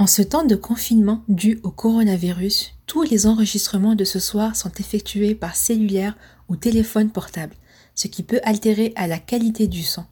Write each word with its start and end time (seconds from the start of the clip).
En 0.00 0.06
ce 0.06 0.22
temps 0.22 0.44
de 0.44 0.54
confinement 0.54 1.24
dû 1.26 1.58
au 1.64 1.72
coronavirus, 1.72 2.72
tous 2.86 3.02
les 3.02 3.26
enregistrements 3.26 3.96
de 3.96 4.04
ce 4.04 4.20
soir 4.20 4.54
sont 4.54 4.70
effectués 4.78 5.34
par 5.34 5.56
cellulaire 5.56 6.14
ou 6.48 6.54
téléphone 6.54 7.10
portable, 7.10 7.56
ce 7.96 8.06
qui 8.06 8.22
peut 8.22 8.38
altérer 8.44 8.92
à 8.94 9.08
la 9.08 9.18
qualité 9.18 9.66
du 9.66 9.82
son. 9.82 10.04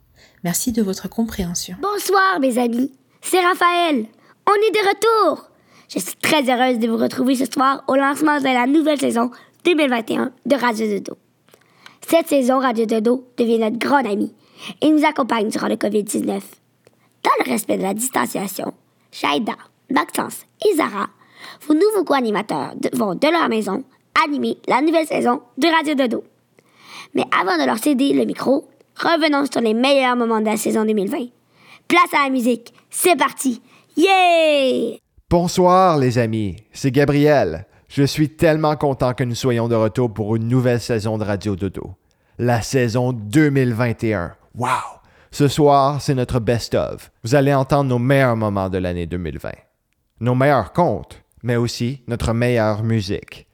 Merci 0.42 0.72
de 0.72 0.82
votre 0.82 1.08
compréhension. 1.08 1.76
Bonsoir 1.80 2.40
mes 2.40 2.58
amis, 2.58 2.90
c'est 3.22 3.38
Raphaël. 3.38 4.06
On 4.48 4.54
est 4.54 4.72
de 4.72 4.88
retour. 4.88 5.50
Je 5.88 6.00
suis 6.00 6.16
très 6.16 6.42
heureuse 6.50 6.80
de 6.80 6.88
vous 6.88 6.96
retrouver 6.96 7.36
ce 7.36 7.44
soir 7.44 7.84
au 7.86 7.94
lancement 7.94 8.40
de 8.40 8.44
la 8.44 8.66
nouvelle 8.66 8.98
saison 8.98 9.30
2021 9.64 10.32
de 10.46 10.56
Radio 10.56 10.98
Dodo. 10.98 11.16
Cette 12.08 12.26
saison, 12.26 12.58
Radio 12.58 12.86
Dodo 12.86 13.28
devient 13.38 13.60
notre 13.60 13.78
grande 13.78 14.08
amie 14.08 14.34
et 14.80 14.90
nous 14.90 15.04
accompagne 15.04 15.48
durant 15.48 15.68
le 15.68 15.76
COVID-19. 15.76 16.26
Dans 16.26 17.44
le 17.44 17.50
respect 17.52 17.78
de 17.78 17.82
la 17.82 17.94
distanciation, 17.94 18.74
Shaida, 19.12 19.54
Maxence 19.90 20.46
et 20.66 20.76
Zara, 20.76 21.08
vos 21.66 21.74
nouveaux 21.74 22.04
co-animateurs 22.04 22.74
vont 22.92 23.14
de 23.14 23.30
leur 23.30 23.48
maison 23.48 23.84
animer 24.24 24.58
la 24.66 24.80
nouvelle 24.80 25.06
saison 25.06 25.42
de 25.58 25.68
Radio 25.68 25.94
Dodo. 25.94 26.24
Mais 27.14 27.24
avant 27.38 27.58
de 27.58 27.66
leur 27.66 27.78
céder 27.78 28.12
le 28.12 28.24
micro, 28.24 28.68
revenons 28.96 29.46
sur 29.50 29.60
les 29.60 29.74
meilleurs 29.74 30.16
moments 30.16 30.40
de 30.40 30.46
la 30.46 30.56
saison 30.56 30.84
2020. 30.84 31.26
Place 31.88 32.14
à 32.14 32.24
la 32.24 32.30
musique, 32.30 32.72
c'est 32.90 33.16
parti! 33.16 33.62
Yeah! 33.96 34.98
Bonsoir 35.30 35.98
les 35.98 36.18
amis, 36.18 36.56
c'est 36.72 36.90
Gabriel. 36.90 37.66
Je 37.88 38.02
suis 38.02 38.30
tellement 38.30 38.76
content 38.76 39.14
que 39.14 39.24
nous 39.24 39.34
soyons 39.34 39.68
de 39.68 39.74
retour 39.74 40.12
pour 40.12 40.36
une 40.36 40.48
nouvelle 40.48 40.80
saison 40.80 41.18
de 41.18 41.24
Radio 41.24 41.56
Dodo. 41.56 41.94
La 42.38 42.60
saison 42.60 43.12
2021. 43.12 44.34
Wow! 44.56 44.68
Ce 45.30 45.48
soir, 45.48 46.00
c'est 46.00 46.14
notre 46.14 46.40
best-of. 46.40 47.10
Vous 47.22 47.34
allez 47.34 47.54
entendre 47.54 47.90
nos 47.90 47.98
meilleurs 47.98 48.36
moments 48.36 48.68
de 48.68 48.78
l'année 48.78 49.06
2020. 49.06 49.50
Nos 50.18 50.34
meilleurs 50.34 50.72
contes, 50.72 51.22
mais 51.42 51.56
aussi 51.56 52.02
notre 52.08 52.32
meilleure 52.32 52.82
musique. 52.82 53.46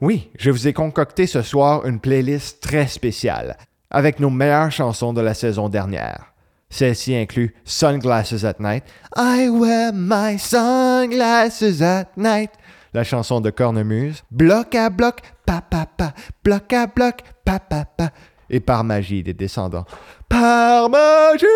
Oui, 0.00 0.30
je 0.36 0.50
vous 0.50 0.66
ai 0.66 0.72
concocté 0.72 1.26
ce 1.28 1.42
soir 1.42 1.86
une 1.86 2.00
playlist 2.00 2.60
très 2.60 2.88
spéciale, 2.88 3.56
avec 3.90 4.18
nos 4.18 4.30
meilleures 4.30 4.72
chansons 4.72 5.12
de 5.12 5.20
la 5.20 5.34
saison 5.34 5.68
dernière. 5.68 6.32
Celle-ci 6.70 7.14
inclut 7.14 7.54
Sunglasses 7.64 8.44
at 8.44 8.56
Night. 8.58 8.84
I 9.16 9.48
wear 9.48 9.92
my 9.92 10.38
sunglasses 10.38 11.82
at 11.82 12.16
night. 12.16 12.50
La 12.92 13.04
chanson 13.04 13.40
de 13.40 13.50
Cornemuse. 13.50 14.22
Bloc 14.30 14.74
à 14.74 14.90
bloc, 14.90 15.20
pa 15.46 15.60
pa 15.60 15.86
pa. 15.86 16.14
Bloc 16.42 16.72
à 16.72 16.86
bloc, 16.88 17.22
pa 17.44 17.60
pa 17.60 17.84
pa. 17.84 18.10
Et 18.48 18.58
par 18.58 18.82
magie 18.82 19.22
des 19.22 19.34
descendants. 19.34 19.84
Par 20.28 20.90
magie! 20.90 21.46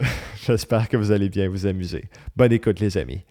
J'espère 0.44 0.88
que 0.88 0.96
vous 0.96 1.12
allez 1.12 1.28
bien 1.28 1.48
vous 1.48 1.66
amuser. 1.66 2.06
Bonne 2.34 2.52
écoute 2.52 2.80
les 2.80 2.98
amis. 2.98 3.24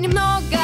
немного. 0.00 0.59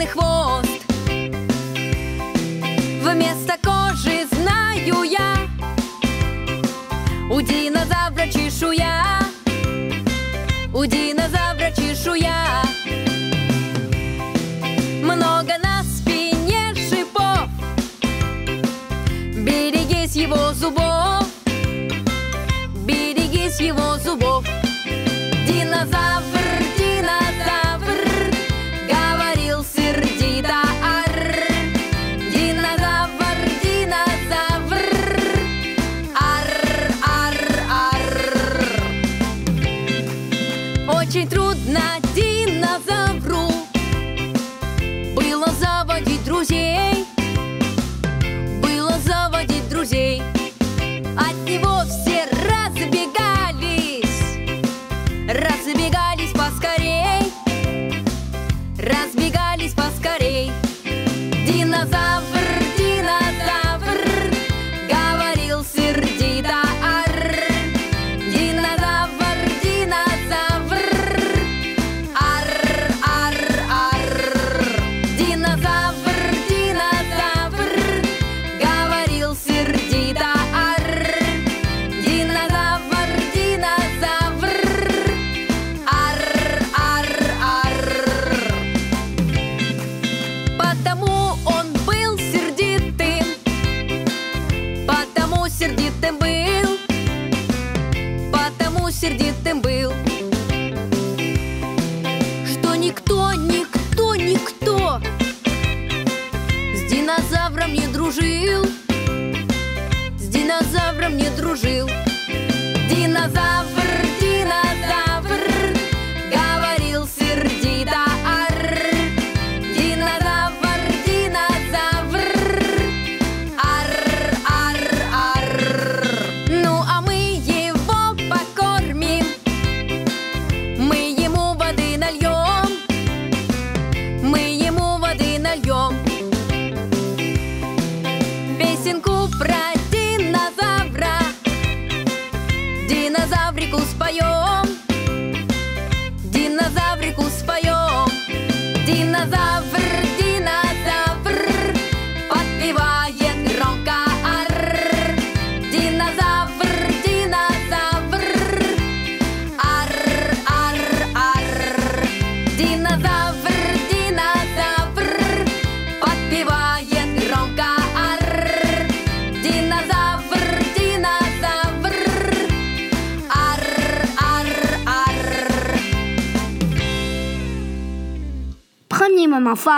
Очень-очень 0.00 0.06
длинный 0.06 0.06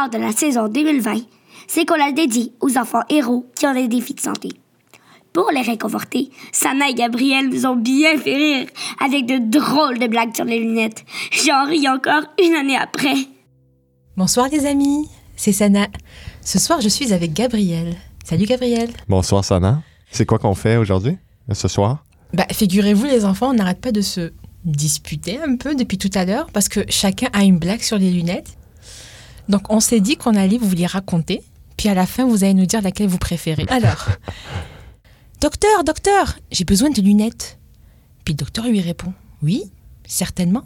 De 0.10 0.18
la 0.18 0.32
saison 0.32 0.68
2020, 0.68 1.16
c'est 1.68 1.86
qu'on 1.86 1.96
la 1.96 2.12
dédie 2.12 2.52
aux 2.62 2.78
enfants 2.78 3.04
héros 3.10 3.46
qui 3.56 3.66
ont 3.66 3.74
des 3.74 3.88
défis 3.88 4.14
de 4.14 4.20
santé. 4.20 4.50
Pour 5.34 5.50
les 5.52 5.62
réconforter, 5.62 6.30
Sana 6.52 6.90
et 6.90 6.94
Gabriel 6.94 7.50
nous 7.50 7.66
ont 7.66 7.76
bien 7.76 8.18
fait 8.18 8.36
rire 8.36 8.68
avec 9.04 9.26
de 9.26 9.38
drôles 9.40 9.98
de 9.98 10.08
blagues 10.08 10.36
sur 10.36 10.46
les 10.46 10.60
lunettes. 10.60 11.04
J'en 11.32 11.66
ris 11.66 11.88
encore 11.88 12.24
une 12.44 12.54
année 12.54 12.78
après. 12.78 13.16
Bonsoir 14.16 14.48
les 14.50 14.66
amis, 14.66 15.08
c'est 15.36 15.52
Sana. 15.52 15.88
Ce 16.42 16.60
soir, 16.60 16.82
je 16.82 16.90
suis 16.90 17.14
avec 17.14 17.34
Gabriel. 17.34 17.96
Salut 18.24 18.46
Gabriel. 18.46 18.90
Bonsoir, 19.08 19.44
Sana. 19.44 19.82
C'est 20.12 20.26
quoi 20.26 20.38
qu'on 20.38 20.54
fait 20.54 20.78
aujourd'hui, 20.78 21.18
ce 21.52 21.68
soir? 21.68 22.04
Bah, 22.34 22.46
figurez-vous 22.52 23.06
les 23.06 23.26
enfants, 23.26 23.50
on 23.50 23.54
n'arrête 23.54 23.82
pas 23.82 23.92
de 23.92 24.02
se 24.02 24.32
disputer 24.66 25.40
un 25.42 25.56
peu 25.56 25.76
depuis 25.76 25.98
tout 25.98 26.12
à 26.14 26.26
l'heure 26.26 26.48
parce 26.54 26.70
que 26.70 26.82
chacun 26.90 27.28
a 27.34 27.44
une 27.44 27.58
blague 27.58 27.82
sur 27.82 27.98
les 27.98 28.12
lunettes. 28.12 28.58
Donc 29.50 29.72
on 29.72 29.80
s'est 29.80 30.00
dit 30.00 30.16
qu'on 30.16 30.36
allait 30.36 30.58
vous 30.58 30.74
les 30.76 30.86
raconter, 30.86 31.44
puis 31.78 31.90
à 31.90 31.94
la 31.94 32.06
fin 32.06 32.26
vous 32.26 32.44
allez 32.44 32.54
nous 32.54 32.66
dire 32.66 32.82
laquelle 32.82 33.08
vous 33.08 33.18
préférez. 33.18 33.66
Alors, 33.70 34.10
docteur, 35.42 35.84
docteur, 35.84 36.38
j'ai 36.52 36.64
besoin 36.66 36.90
de 36.90 37.02
lunettes. 37.02 37.60
Puis 38.26 38.34
le 38.34 38.38
docteur 38.38 38.66
lui 38.66 38.80
répond, 38.82 39.14
oui, 39.42 39.64
certainement. 40.06 40.64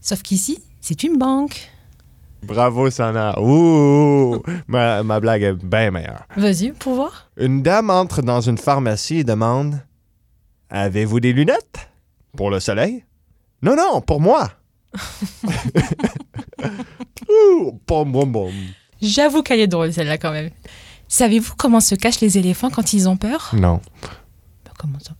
Sauf 0.00 0.22
qu'ici, 0.22 0.58
c'est 0.80 1.02
une 1.02 1.18
banque. 1.18 1.70
Bravo, 2.42 2.90
Sana. 2.90 3.40
Ouh! 3.40 4.40
ma, 4.68 5.02
ma 5.02 5.18
blague 5.18 5.42
est 5.42 5.52
bien 5.54 5.90
meilleure. 5.90 6.26
Vas-y, 6.36 6.70
pour 6.72 6.94
voir. 6.94 7.28
Une 7.36 7.62
dame 7.62 7.90
entre 7.90 8.22
dans 8.22 8.40
une 8.40 8.58
pharmacie 8.58 9.18
et 9.18 9.24
demande 9.24 9.80
Avez-vous 10.70 11.18
des 11.18 11.32
lunettes 11.32 11.90
Pour 12.36 12.50
le 12.50 12.60
soleil? 12.60 13.04
Non, 13.62 13.74
non, 13.74 14.00
pour 14.00 14.20
moi. 14.20 14.50
J'avoue 19.02 19.42
qu'elle 19.42 19.60
est 19.60 19.66
drôle 19.66 19.92
celle-là 19.92 20.18
quand 20.18 20.32
même. 20.32 20.50
Savez-vous 21.08 21.54
comment 21.56 21.80
se 21.80 21.94
cachent 21.94 22.20
les 22.20 22.38
éléphants 22.38 22.70
quand 22.70 22.92
ils 22.92 23.08
ont 23.08 23.16
peur? 23.16 23.50
Non. 23.52 23.80
Bah, 24.02 24.72
Comment 24.78 24.98
ça? 25.00 25.12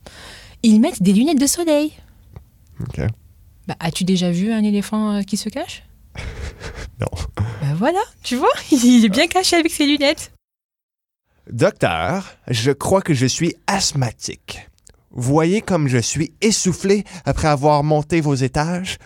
Ils 0.63 0.79
mettent 0.79 1.01
des 1.01 1.13
lunettes 1.13 1.39
de 1.39 1.47
soleil. 1.47 1.93
OK. 2.81 3.01
Bah, 3.67 3.75
as-tu 3.79 4.03
déjà 4.03 4.31
vu 4.31 4.51
un 4.51 4.63
éléphant 4.63 5.15
euh, 5.15 5.21
qui 5.21 5.37
se 5.37 5.49
cache? 5.49 5.83
Non. 6.99 7.07
Ben 7.61 7.75
voilà, 7.75 7.99
tu 8.23 8.35
vois, 8.37 8.49
il 8.71 9.05
est 9.05 9.09
bien 9.09 9.27
caché 9.27 9.55
avec 9.55 9.71
ses 9.71 9.85
lunettes. 9.85 10.31
Docteur, 11.51 12.25
je 12.47 12.71
crois 12.71 13.03
que 13.03 13.13
je 13.13 13.27
suis 13.27 13.55
asthmatique. 13.67 14.67
Voyez 15.11 15.61
comme 15.61 15.87
je 15.87 15.99
suis 15.99 16.33
essoufflé 16.41 17.03
après 17.23 17.47
avoir 17.49 17.83
monté 17.83 18.19
vos 18.19 18.33
étages? 18.33 18.97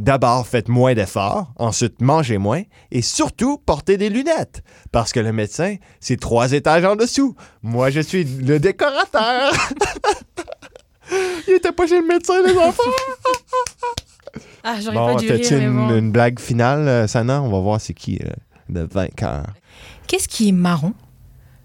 D'abord, 0.00 0.46
faites 0.46 0.68
moins 0.68 0.92
d'efforts, 0.94 1.52
ensuite 1.56 2.00
mangez 2.00 2.36
moins 2.38 2.62
et 2.90 3.00
surtout 3.00 3.58
portez 3.58 3.96
des 3.96 4.08
lunettes 4.10 4.64
parce 4.90 5.12
que 5.12 5.20
le 5.20 5.32
médecin, 5.32 5.76
c'est 6.00 6.18
trois 6.18 6.50
étages 6.52 6.84
en 6.84 6.96
dessous. 6.96 7.36
Moi, 7.62 7.90
je 7.90 8.00
suis 8.00 8.24
le 8.24 8.58
décorateur. 8.58 9.52
Il 11.46 11.54
était 11.54 11.70
pas 11.70 11.86
chez 11.86 12.00
le 12.00 12.06
médecin, 12.06 12.42
les 12.44 12.56
enfants. 12.56 12.82
Ah, 14.66 14.80
j'aurais 14.80 14.96
Bon, 14.96 15.14
pas 15.14 15.20
dû 15.20 15.30
rire, 15.30 15.46
mais 15.50 15.58
une, 15.64 15.76
bon. 15.76 15.94
une 15.96 16.10
blague 16.10 16.40
finale, 16.40 16.88
euh, 16.88 17.06
Sana? 17.06 17.42
On 17.42 17.50
va 17.50 17.60
voir 17.60 17.78
c'est 17.82 17.92
qui 17.92 18.18
euh, 18.24 18.30
le 18.70 18.86
vainqueur. 18.86 19.44
Qu'est-ce 20.06 20.26
qui 20.26 20.48
est 20.48 20.52
marron, 20.52 20.94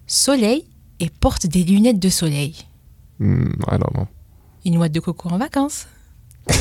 soleil 0.06 0.68
et 1.00 1.10
porte 1.10 1.48
des 1.48 1.64
lunettes 1.64 1.98
de 2.00 2.10
soleil? 2.10 2.58
Hmm, 3.20 3.54
I 3.72 3.78
don't 3.80 3.94
know. 3.94 4.08
Une 4.66 4.74
noix 4.76 4.90
de 4.90 5.00
coco 5.00 5.30
en 5.30 5.38
vacances. 5.38 5.88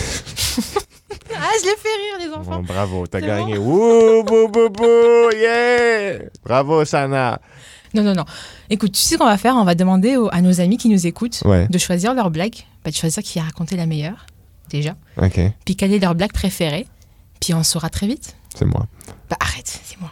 ah, 1.35 1.51
je 1.61 1.65
les 1.67 1.77
fais 1.77 1.89
rire, 1.89 2.29
les 2.29 2.35
enfants. 2.35 2.59
Bon, 2.59 2.63
bravo, 2.63 3.07
t'as 3.07 3.21
gagné. 3.21 3.57
Wouh, 3.59 4.23
bou, 4.25 4.49
bou, 4.49 4.69
bou, 4.69 5.31
yeah! 5.35 6.19
Bravo, 6.45 6.85
Sana. 6.85 7.41
Non, 7.95 8.03
non, 8.03 8.13
non. 8.15 8.25
Écoute, 8.69 8.93
tu 8.93 9.01
sais 9.01 9.15
ce 9.15 9.19
qu'on 9.19 9.25
va 9.25 9.39
faire? 9.39 9.55
On 9.57 9.65
va 9.65 9.75
demander 9.75 10.17
aux- 10.17 10.29
à 10.31 10.43
nos 10.43 10.61
amis 10.61 10.77
qui 10.77 10.89
nous 10.91 11.07
écoutent 11.07 11.41
Ouais. 11.47 11.67
de 11.69 11.79
choisir 11.79 12.13
leur 12.15 12.31
blague, 12.31 12.57
bah, 12.85 12.91
de 12.91 12.95
choisir 12.97 13.23
qui 13.23 13.39
a 13.39 13.43
raconté 13.45 13.77
la 13.77 13.87
meilleure, 13.87 14.27
déjà, 14.69 14.95
OK, 15.17 15.41
puis 15.65 15.75
quelle 15.77 15.95
est 15.95 15.99
leur 15.99 16.15
blague 16.15 16.33
préférée, 16.33 16.87
puis 17.41 17.55
on 17.55 17.63
saura 17.63 17.89
très 17.89 18.07
vite. 18.07 18.37
c'est 18.55 18.67
moi. 18.67 18.87
Bah 19.31 19.37
arrête, 19.41 19.81
c'est 19.85 19.99
moi. 20.01 20.11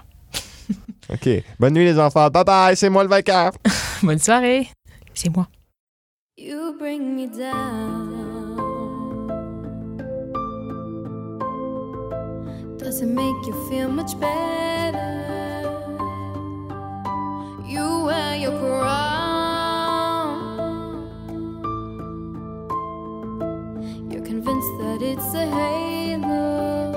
OK. 1.12 1.28
Bonne 1.60 1.74
nuit, 1.74 1.84
les 1.84 1.98
enfants. 1.98 2.28
Bye 2.30 2.44
bye, 2.44 2.76
c'est 2.76 2.88
moi 2.88 3.02
le 3.02 3.10
vainqueur. 3.10 3.52
Bonne 4.02 4.18
soirée. 4.18 4.68
C'est 5.12 5.28
moi. 5.34 5.46
You 6.38 6.76
bring 6.78 7.14
me 7.14 7.26
down. 7.26 8.25
Does 12.86 13.00
it 13.00 13.06
make 13.06 13.44
you 13.44 13.68
feel 13.68 13.88
much 13.88 14.16
better? 14.20 15.02
You 17.66 18.04
wear 18.04 18.36
your 18.36 18.56
crown. 18.60 18.78
You're 24.08 24.24
convinced 24.24 24.78
that 24.78 25.02
it's 25.02 25.34
a 25.34 25.46
halo. 25.58 26.92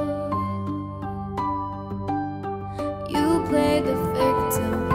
You 3.10 3.44
play 3.50 3.82
the 3.82 3.96
victim 4.14 4.89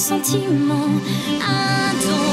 sentiment 0.00 0.88
Un 1.42 2.29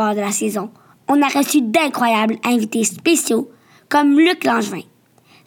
De 0.00 0.20
la 0.20 0.32
saison, 0.32 0.70
on 1.08 1.20
a 1.20 1.28
reçu 1.28 1.60
d'incroyables 1.60 2.36
invités 2.42 2.84
spéciaux 2.84 3.50
comme 3.90 4.18
Luc 4.18 4.44
Langevin. 4.44 4.80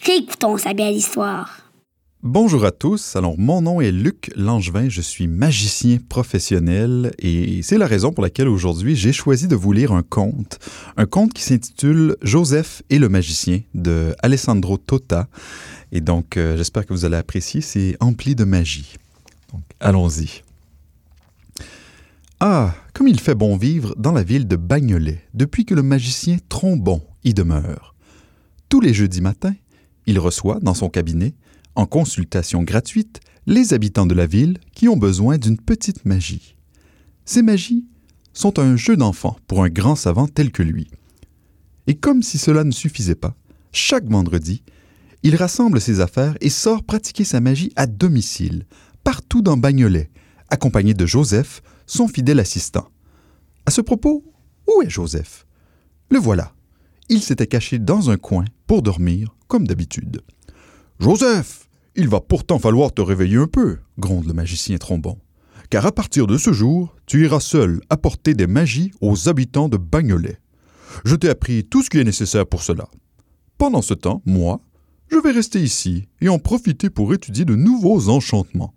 Réécoutons 0.06 0.58
sa 0.58 0.76
belle 0.76 0.94
histoire. 0.94 1.58
Bonjour 2.22 2.64
à 2.64 2.72
tous. 2.72 3.16
Alors, 3.16 3.34
mon 3.40 3.64
nom 3.64 3.82
est 3.82 3.92
Luc 3.92 4.32
Langevin. 4.36 4.90
Je 4.90 5.02
suis 5.02 5.28
magicien 5.28 5.98
professionnel 6.08 7.14
et 7.18 7.64
c'est 7.64 7.80
la 7.80 7.88
raison 7.88 8.14
pour 8.14 8.24
laquelle 8.24 8.48
aujourd'hui 8.48 8.96
j'ai 8.96 9.12
choisi 9.12 9.48
de 9.48 9.56
vous 9.56 9.72
lire 9.72 9.92
un 9.92 10.04
conte. 10.04 10.60
Un 10.98 11.08
conte 11.08 11.34
qui 11.34 11.42
s'intitule 11.42 12.16
Joseph 12.22 12.84
et 12.92 13.00
le 13.00 13.10
magicien 13.10 13.62
de 13.74 14.16
Alessandro 14.22 14.78
Tota. 14.78 15.28
Et 15.92 16.00
donc, 16.00 16.38
euh, 16.38 16.58
j'espère 16.58 16.86
que 16.86 16.94
vous 16.94 17.06
allez 17.06 17.18
apprécier. 17.18 17.62
C'est 17.62 17.98
empli 18.00 18.36
de 18.36 18.44
magie. 18.44 18.98
Donc, 19.52 19.64
allons-y. 19.80 20.44
Ah, 22.46 22.76
comme 22.94 23.08
il 23.08 23.22
fait 23.22 23.36
bon 23.36 23.56
vivre 23.56 23.96
dans 23.98 24.12
la 24.12 24.22
ville 24.22 24.50
de 24.50 24.58
Bagnolet 24.58 25.24
depuis 25.34 25.64
que 25.64 25.74
le 25.74 25.82
magicien 25.82 26.40
Trombon 26.50 27.02
y 27.24 27.34
demeure. 27.34 27.96
Tous 28.68 28.82
les 28.82 28.94
jeudis 28.94 29.22
matins, 29.22 29.56
il 30.08 30.20
reçoit 30.20 30.60
dans 30.62 30.74
son 30.74 30.90
cabinet, 30.90 31.36
en 31.76 31.86
consultation 31.86 32.62
gratuite, 32.64 33.22
les 33.46 33.74
habitants 33.74 34.06
de 34.06 34.14
la 34.14 34.26
ville 34.26 34.58
qui 34.76 34.90
ont 34.90 34.98
besoin 34.98 35.38
d'une 35.38 35.58
petite 35.58 36.04
magie. 36.04 36.58
Ces 37.24 37.44
magies 37.44 37.86
sont 38.34 38.60
un 38.60 38.76
jeu 38.76 38.98
d'enfant 38.98 39.38
pour 39.48 39.64
un 39.64 39.70
grand 39.70 39.96
savant 39.96 40.28
tel 40.28 40.52
que 40.52 40.64
lui. 40.64 40.90
Et 41.88 41.96
comme 41.96 42.22
si 42.24 42.38
cela 42.38 42.66
ne 42.66 42.72
suffisait 42.72 43.16
pas, 43.16 43.38
chaque 43.72 44.10
vendredi, 44.10 44.64
il 45.24 45.38
rassemble 45.38 45.80
ses 45.80 46.02
affaires 46.02 46.36
et 46.42 46.50
sort 46.50 46.84
pratiquer 46.84 47.24
sa 47.24 47.40
magie 47.40 47.72
à 47.78 47.88
domicile, 47.88 48.66
partout 49.06 49.42
dans 49.42 49.56
Bagnolet, 49.56 50.10
accompagné 50.50 50.94
de 50.94 51.06
Joseph, 51.06 51.62
son 51.86 52.08
fidèle 52.08 52.40
assistant. 52.40 52.90
À 53.66 53.72
ce 53.72 53.82
propos, 53.82 54.24
où 54.68 54.82
est 54.82 54.90
Joseph? 54.90 55.46
Le 56.10 56.20
voilà. 56.20 56.54
Il 57.10 57.22
s'était 57.22 57.48
caché 57.48 57.80
dans 57.80 58.10
un 58.10 58.18
coin 58.18 58.46
pour 58.68 58.82
dormir, 58.82 59.36
comme 59.48 59.68
d'habitude. 59.68 60.22
Joseph, 61.00 61.68
il 61.96 62.08
va 62.08 62.22
pourtant 62.22 62.60
falloir 62.60 62.94
te 62.94 63.02
réveiller 63.02 63.38
un 63.38 63.48
peu, 63.48 63.80
gronde 63.98 64.26
le 64.26 64.34
magicien 64.34 64.78
Trombon. 64.78 65.18
Car 65.70 65.86
à 65.86 65.92
partir 65.92 66.28
de 66.28 66.38
ce 66.38 66.54
jour, 66.54 66.96
tu 67.06 67.24
iras 67.24 67.40
seul 67.40 67.82
apporter 67.90 68.34
des 68.34 68.48
magies 68.48 68.92
aux 69.02 69.30
habitants 69.30 69.70
de 69.70 69.78
Bagnolet. 69.78 70.40
Je 71.06 71.16
t'ai 71.16 71.30
appris 71.30 71.64
tout 71.64 71.82
ce 71.82 71.90
qui 71.90 72.00
est 72.00 72.04
nécessaire 72.04 72.46
pour 72.46 72.64
cela. 72.64 72.88
Pendant 73.58 73.82
ce 73.82 73.94
temps, 73.94 74.22
moi, 74.26 74.62
je 75.12 75.18
vais 75.18 75.32
rester 75.32 75.62
ici 75.62 76.08
et 76.22 76.30
en 76.30 76.40
profiter 76.40 76.90
pour 76.90 77.14
étudier 77.14 77.46
de 77.46 77.56
nouveaux 77.56 78.10
enchantements. 78.10 78.74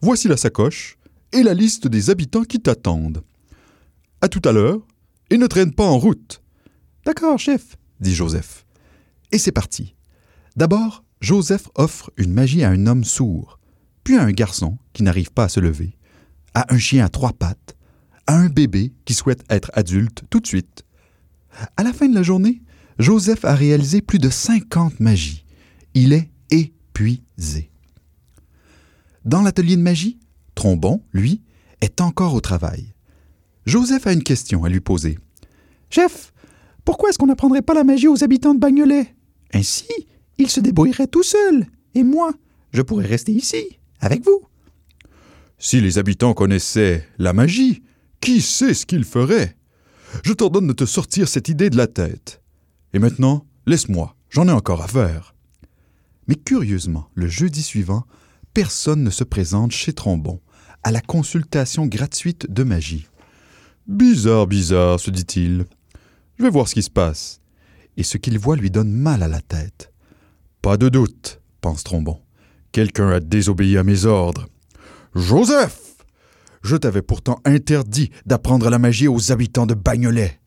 Voici 0.00 0.28
la 0.28 0.36
sacoche 0.36 0.98
et 1.34 1.42
la 1.42 1.52
liste 1.52 1.86
des 1.88 2.10
habitants 2.10 2.44
qui 2.44 2.60
t'attendent. 2.60 3.22
À 4.20 4.28
tout 4.28 4.40
à 4.44 4.52
l'heure, 4.52 4.80
et 5.30 5.36
ne 5.36 5.46
traîne 5.46 5.74
pas 5.74 5.84
en 5.84 5.98
route. 5.98 6.40
D'accord, 7.04 7.38
chef, 7.38 7.76
dit 8.00 8.14
Joseph. 8.14 8.64
Et 9.32 9.38
c'est 9.38 9.52
parti. 9.52 9.94
D'abord, 10.56 11.04
Joseph 11.20 11.68
offre 11.74 12.10
une 12.16 12.32
magie 12.32 12.62
à 12.62 12.70
un 12.70 12.86
homme 12.86 13.04
sourd, 13.04 13.58
puis 14.04 14.16
à 14.16 14.22
un 14.22 14.30
garçon 14.30 14.78
qui 14.92 15.02
n'arrive 15.02 15.32
pas 15.32 15.44
à 15.44 15.48
se 15.48 15.60
lever. 15.60 15.96
à 16.54 16.72
un 16.72 16.78
chien 16.78 17.04
à 17.04 17.08
trois 17.08 17.32
pattes, 17.32 17.76
à 18.28 18.36
un 18.36 18.48
bébé 18.48 18.92
qui 19.04 19.12
souhaite 19.12 19.44
être 19.50 19.72
adulte 19.74 20.22
tout 20.30 20.38
de 20.38 20.46
suite. 20.46 20.84
À 21.76 21.82
la 21.82 21.92
fin 21.92 22.08
de 22.08 22.14
la 22.14 22.22
journée, 22.22 22.62
Joseph 23.00 23.44
a 23.44 23.56
réalisé 23.56 24.00
plus 24.00 24.20
de 24.20 24.30
50 24.30 25.00
magies. 25.00 25.44
Il 25.94 26.12
est 26.12 26.30
épuisé. 26.50 27.72
Dans 29.24 29.42
l'atelier 29.42 29.76
de 29.76 29.82
magie, 29.82 30.20
Trombon, 30.54 31.02
lui, 31.12 31.42
est 31.80 32.00
encore 32.00 32.34
au 32.34 32.40
travail. 32.40 32.94
Joseph 33.66 34.06
a 34.06 34.12
une 34.12 34.22
question 34.22 34.64
à 34.64 34.68
lui 34.68 34.80
poser. 34.80 35.18
Chef, 35.90 36.32
pourquoi 36.84 37.10
est-ce 37.10 37.18
qu'on 37.18 37.26
n'apprendrait 37.26 37.62
pas 37.62 37.74
la 37.74 37.84
magie 37.84 38.08
aux 38.08 38.22
habitants 38.22 38.54
de 38.54 38.60
Bagnolet? 38.60 39.14
Ainsi, 39.52 39.88
ils 40.38 40.50
se 40.50 40.60
débrouilleraient 40.60 41.06
tout 41.06 41.22
seuls, 41.22 41.66
et 41.94 42.02
moi, 42.02 42.32
je 42.72 42.82
pourrais 42.82 43.06
rester 43.06 43.32
ici, 43.32 43.78
avec 44.00 44.24
vous. 44.24 44.42
Si 45.58 45.80
les 45.80 45.98
habitants 45.98 46.34
connaissaient 46.34 47.06
la 47.18 47.32
magie, 47.32 47.82
qui 48.20 48.40
sait 48.40 48.74
ce 48.74 48.86
qu'ils 48.86 49.04
feraient? 49.04 49.56
Je 50.22 50.32
t'ordonne 50.32 50.66
de 50.66 50.72
te 50.72 50.84
sortir 50.84 51.28
cette 51.28 51.48
idée 51.48 51.70
de 51.70 51.76
la 51.76 51.86
tête. 51.86 52.42
Et 52.92 52.98
maintenant, 52.98 53.46
laisse-moi, 53.66 54.16
j'en 54.30 54.48
ai 54.48 54.52
encore 54.52 54.82
à 54.82 54.88
faire. 54.88 55.34
Mais 56.28 56.36
curieusement, 56.36 57.08
le 57.14 57.28
jeudi 57.28 57.62
suivant, 57.62 58.04
personne 58.52 59.02
ne 59.02 59.10
se 59.10 59.24
présente 59.24 59.72
chez 59.72 59.92
Trombon 59.92 60.40
à 60.84 60.92
la 60.92 61.00
consultation 61.00 61.86
gratuite 61.86 62.50
de 62.50 62.62
magie. 62.62 63.08
Bizarre, 63.88 64.46
bizarre, 64.46 65.00
se 65.00 65.10
dit-il. 65.10 65.64
Je 66.38 66.44
vais 66.44 66.50
voir 66.50 66.68
ce 66.68 66.74
qui 66.74 66.82
se 66.82 66.90
passe. 66.90 67.40
Et 67.96 68.02
ce 68.02 68.18
qu'il 68.18 68.38
voit 68.38 68.56
lui 68.56 68.70
donne 68.70 68.92
mal 68.92 69.22
à 69.22 69.28
la 69.28 69.40
tête. 69.40 69.92
Pas 70.62 70.76
de 70.76 70.88
doute, 70.88 71.40
pense 71.60 71.84
Trombon. 71.84 72.20
Quelqu'un 72.72 73.08
a 73.10 73.20
désobéi 73.20 73.78
à 73.78 73.84
mes 73.84 74.04
ordres. 74.04 74.48
Joseph 75.14 75.80
Je 76.62 76.76
t'avais 76.76 77.02
pourtant 77.02 77.40
interdit 77.44 78.10
d'apprendre 78.26 78.68
la 78.68 78.78
magie 78.78 79.08
aux 79.08 79.32
habitants 79.32 79.66
de 79.66 79.74
Bagnolet. 79.74 80.40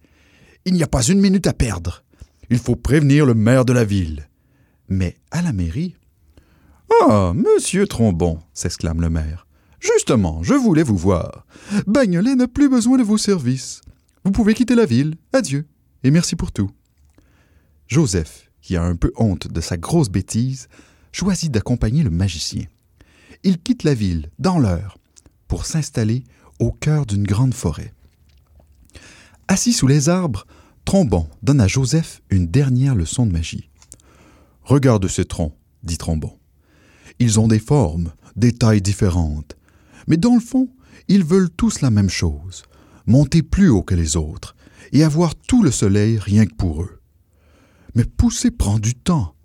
Il 0.66 0.74
n'y 0.74 0.84
a 0.84 0.88
pas 0.88 1.04
une 1.04 1.22
minute 1.22 1.48
à 1.48 1.54
perdre. 1.54 2.04
Il 2.50 2.60
faut 2.60 2.76
prévenir 2.76 3.26
le 3.26 3.34
maire 3.34 3.66
de 3.66 3.74
la 3.74 3.86
ville. 3.86 4.28
Mais 4.90 5.16
à 5.32 5.42
la 5.42 5.54
mairie? 5.54 5.96
Ah, 7.02 7.34
monsieur 7.34 7.88
Trombon, 7.88 8.40
s'exclame 8.54 9.02
le 9.02 9.10
maire. 9.10 9.47
Justement, 9.80 10.42
je 10.44 10.54
voulais 10.54 10.84
vous 10.84 10.98
voir. 10.98 11.46
Bagnolet 11.86 12.36
n'a 12.36 12.48
plus 12.48 12.70
besoin 12.70 12.98
de 12.98 13.04
vos 13.04 13.18
services. 13.18 13.82
Vous 14.24 14.32
pouvez 14.32 14.54
quitter 14.54 14.76
la 14.76 14.86
ville. 14.86 15.16
Adieu. 15.34 15.68
Et 16.04 16.12
merci 16.12 16.36
pour 16.36 16.52
tout. 16.52 16.72
Joseph, 17.88 18.52
qui 18.62 18.76
a 18.76 18.84
un 18.84 18.96
peu 18.96 19.12
honte 19.16 19.48
de 19.48 19.62
sa 19.62 19.78
grosse 19.78 20.10
bêtise, 20.10 20.68
choisit 21.12 21.52
d'accompagner 21.52 22.04
le 22.04 22.10
magicien. 22.10 22.66
Il 23.44 23.60
quitte 23.60 23.84
la 23.84 23.94
ville, 23.94 24.30
dans 24.40 24.60
l'heure, 24.60 24.98
pour 25.48 25.66
s'installer 25.66 26.24
au 26.60 26.72
cœur 26.72 27.06
d'une 27.06 27.24
grande 27.24 27.54
forêt. 27.54 27.94
Assis 29.48 29.74
sous 29.74 29.88
les 29.88 30.10
arbres, 30.10 30.46
Trombon 30.86 31.28
donne 31.44 31.62
à 31.62 31.68
Joseph 31.68 32.22
une 32.30 32.48
dernière 32.48 32.96
leçon 32.96 33.26
de 33.26 33.32
magie. 33.32 33.70
Regarde 34.64 35.08
ces 35.08 35.26
troncs, 35.26 35.54
dit 35.84 35.98
Trombon. 35.98 36.38
Ils 37.20 37.40
ont 37.40 37.48
des 37.48 37.60
formes, 37.60 38.12
des 38.36 38.52
tailles 38.52 38.82
différentes, 38.82 39.57
mais 40.08 40.18
dans 40.18 40.34
le 40.34 40.40
fond, 40.42 40.70
ils 41.08 41.24
veulent 41.24 41.50
tous 41.50 41.82
la 41.82 41.92
même 41.92 42.10
chose, 42.10 42.64
monter 43.06 43.44
plus 43.44 43.70
haut 43.70 43.84
que 43.84 43.96
les 43.96 44.18
autres 44.18 44.56
et 44.92 45.04
avoir 45.04 45.36
tout 45.36 45.64
le 45.64 45.72
soleil 45.72 46.18
rien 46.18 46.46
que 46.46 46.56
pour 46.56 46.84
eux. 46.84 47.02
Mais 47.96 48.06
pousser 48.06 48.52
prend 48.52 48.80
du 48.80 48.96
temps 48.96 49.36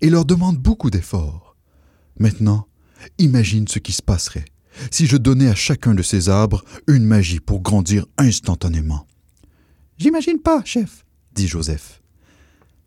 et 0.00 0.10
leur 0.10 0.24
demande 0.24 0.58
beaucoup 0.58 0.90
d'efforts. 0.90 1.56
Maintenant, 2.18 2.66
imagine 3.18 3.68
ce 3.68 3.78
qui 3.78 3.92
se 3.92 4.02
passerait 4.02 4.46
si 4.90 5.06
je 5.06 5.16
donnais 5.16 5.48
à 5.48 5.54
chacun 5.54 5.94
de 5.94 6.02
ces 6.02 6.28
arbres 6.28 6.64
une 6.88 7.04
magie 7.04 7.40
pour 7.40 7.62
grandir 7.62 8.06
instantanément. 8.18 9.06
J'imagine 9.98 10.40
pas, 10.40 10.62
chef, 10.64 11.04
dit 11.32 11.46
Joseph. 11.46 12.02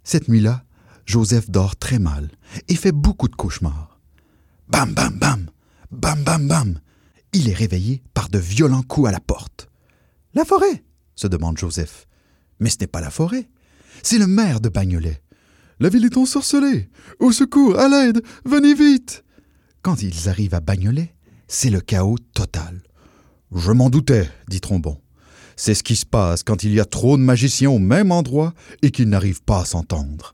Cette 0.04 0.28
nuit-là, 0.28 0.66
Joseph 1.06 1.50
dort 1.50 1.78
très 1.78 2.00
mal 2.00 2.30
et 2.68 2.76
fait 2.76 2.92
beaucoup 2.92 3.30
de 3.30 3.36
cauchemars. 3.36 4.00
Bam, 4.68 4.94
bam, 4.94 5.18
bam, 5.18 5.50
bam, 5.92 6.24
bam, 6.24 6.48
bam. 6.48 6.80
Il 7.40 7.50
est 7.50 7.54
réveillé 7.54 8.02
par 8.16 8.30
de 8.30 8.40
violents 8.40 8.82
coups 8.82 9.10
à 9.10 9.12
la 9.12 9.20
porte. 9.20 9.70
La 10.34 10.44
forêt 10.44 10.84
se 11.16 11.28
demande 11.28 11.56
Joseph. 11.56 12.08
Mais 12.60 12.72
ce 12.72 12.78
n'est 12.82 12.88
pas 12.88 13.00
la 13.00 13.12
forêt, 13.12 13.48
c'est 14.02 14.18
le 14.18 14.26
maire 14.26 14.60
de 14.60 14.70
Bagnolet. 14.70 15.22
La 15.80 15.90
ville 15.90 16.06
est 16.06 16.18
ensorcelée. 16.18 16.90
Au 17.20 17.32
secours, 17.32 17.78
à 17.78 17.90
l'aide, 17.90 18.24
venez 18.44 18.74
vite. 18.74 19.24
Quand 19.84 20.02
ils 20.02 20.30
arrivent 20.30 20.56
à 20.56 20.62
Bagnolet, 20.62 21.14
c'est 21.48 21.70
le 21.70 21.80
chaos 21.80 22.18
total. 22.34 22.82
Je 23.54 23.72
m'en 23.72 23.92
doutais, 23.92 24.28
dit 24.48 24.60
Trombon. 24.60 25.00
C'est 25.56 25.76
ce 25.76 25.84
qui 25.84 25.96
se 25.96 26.08
passe 26.08 26.42
quand 26.42 26.64
il 26.64 26.74
y 26.74 26.80
a 26.80 26.86
trop 26.86 27.18
de 27.18 27.22
magiciens 27.22 27.70
au 27.70 27.78
même 27.78 28.12
endroit 28.12 28.56
et 28.82 28.90
qu'ils 28.90 29.10
n'arrivent 29.10 29.44
pas 29.44 29.62
à 29.62 29.66
s'entendre. 29.66 30.34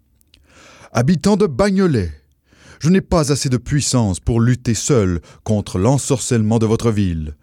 Habitants 0.94 1.36
de 1.36 1.48
Bagnolet, 1.48 2.14
je 2.84 2.90
n'ai 2.90 3.00
pas 3.00 3.32
assez 3.32 3.48
de 3.48 3.56
puissance 3.56 4.20
pour 4.20 4.42
lutter 4.42 4.74
seul 4.74 5.22
contre 5.46 5.80
l'ensorcellement 5.80 6.60
de 6.60 6.66
votre 6.66 6.92
ville. 6.92 7.38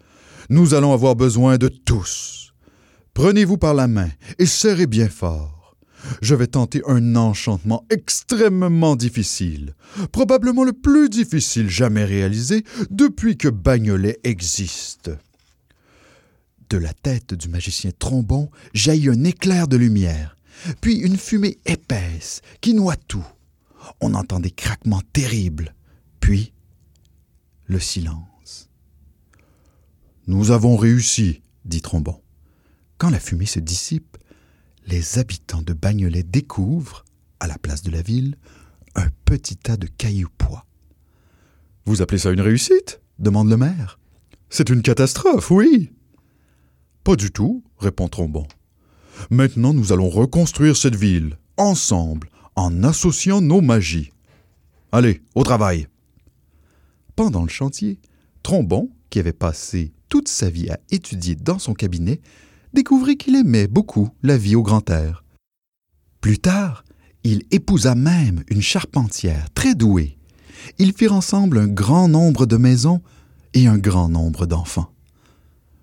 Nous 0.49 0.75
allons 0.75 0.93
avoir 0.93 1.15
besoin 1.15 1.57
de 1.57 1.67
tous. 1.67 2.53
Prenez-vous 3.15 3.57
par 3.57 3.73
la 3.73 3.87
main 3.87 4.09
et 4.37 4.45
serrez 4.45 4.85
bien 4.85 5.09
fort. 5.09 5.75
Je 6.21 6.35
vais 6.35 6.45
tenter 6.45 6.83
un 6.85 7.15
enchantement 7.15 7.87
extrêmement 7.89 8.95
difficile, 8.95 9.73
probablement 10.11 10.63
le 10.63 10.73
plus 10.73 11.09
difficile 11.09 11.71
jamais 11.71 12.05
réalisé 12.05 12.63
depuis 12.91 13.35
que 13.35 13.47
Bagnolet 13.47 14.19
existe. 14.23 15.09
De 16.69 16.77
la 16.77 16.93
tête 16.93 17.33
du 17.33 17.49
magicien 17.49 17.89
Trombon 17.97 18.51
jaillit 18.75 19.09
un 19.09 19.23
éclair 19.23 19.67
de 19.67 19.77
lumière, 19.77 20.37
puis 20.81 20.97
une 20.97 21.17
fumée 21.17 21.57
épaisse 21.65 22.43
qui 22.61 22.75
noie 22.75 22.95
tout. 22.95 23.25
On 23.99 24.13
entend 24.13 24.39
des 24.39 24.51
craquements 24.51 25.01
terribles, 25.13 25.75
puis 26.19 26.53
le 27.65 27.79
silence. 27.79 28.69
Nous 30.27 30.51
avons 30.51 30.77
réussi, 30.77 31.41
dit 31.65 31.81
Trombon. 31.81 32.21
Quand 32.97 33.09
la 33.09 33.19
fumée 33.19 33.45
se 33.45 33.59
dissipe, 33.59 34.17
les 34.85 35.19
habitants 35.19 35.61
de 35.61 35.73
Bagnolet 35.73 36.23
découvrent, 36.23 37.05
à 37.39 37.47
la 37.47 37.57
place 37.57 37.81
de 37.81 37.91
la 37.91 38.01
ville, 38.01 38.35
un 38.95 39.07
petit 39.25 39.57
tas 39.57 39.77
de 39.77 39.87
cailloux 39.87 40.29
pois. 40.37 40.65
Vous 41.85 42.01
appelez 42.01 42.19
ça 42.19 42.31
une 42.31 42.41
réussite? 42.41 43.01
demande 43.17 43.49
le 43.49 43.57
maire. 43.57 43.99
C'est 44.49 44.69
une 44.69 44.81
catastrophe, 44.81 45.49
oui. 45.51 45.91
Pas 47.03 47.15
du 47.15 47.31
tout, 47.31 47.63
répond 47.79 48.07
Trombon. 48.07 48.47
Maintenant, 49.29 49.73
nous 49.73 49.91
allons 49.91 50.09
reconstruire 50.09 50.75
cette 50.75 50.95
ville, 50.95 51.37
ensemble, 51.57 52.29
en 52.55 52.83
associant 52.83 53.41
nos 53.41 53.61
magies. 53.61 54.11
Allez, 54.91 55.21
au 55.35 55.43
travail. 55.43 55.87
Pendant 57.15 57.43
le 57.43 57.49
chantier, 57.49 57.99
Trombon, 58.43 58.89
qui 59.09 59.19
avait 59.19 59.33
passé 59.33 59.93
toute 60.09 60.27
sa 60.27 60.49
vie 60.49 60.69
à 60.69 60.79
étudier 60.89 61.35
dans 61.35 61.59
son 61.59 61.73
cabinet, 61.73 62.21
découvrit 62.73 63.17
qu'il 63.17 63.35
aimait 63.35 63.67
beaucoup 63.67 64.09
la 64.23 64.37
vie 64.37 64.55
au 64.55 64.63
grand 64.63 64.89
air. 64.89 65.23
Plus 66.19 66.39
tard, 66.39 66.83
il 67.23 67.43
épousa 67.51 67.95
même 67.95 68.43
une 68.47 68.61
charpentière 68.61 69.49
très 69.53 69.75
douée. 69.75 70.17
Ils 70.77 70.93
firent 70.93 71.13
ensemble 71.13 71.59
un 71.59 71.67
grand 71.67 72.07
nombre 72.07 72.45
de 72.45 72.57
maisons 72.57 73.01
et 73.53 73.67
un 73.67 73.77
grand 73.77 74.09
nombre 74.09 74.45
d'enfants. 74.45 74.91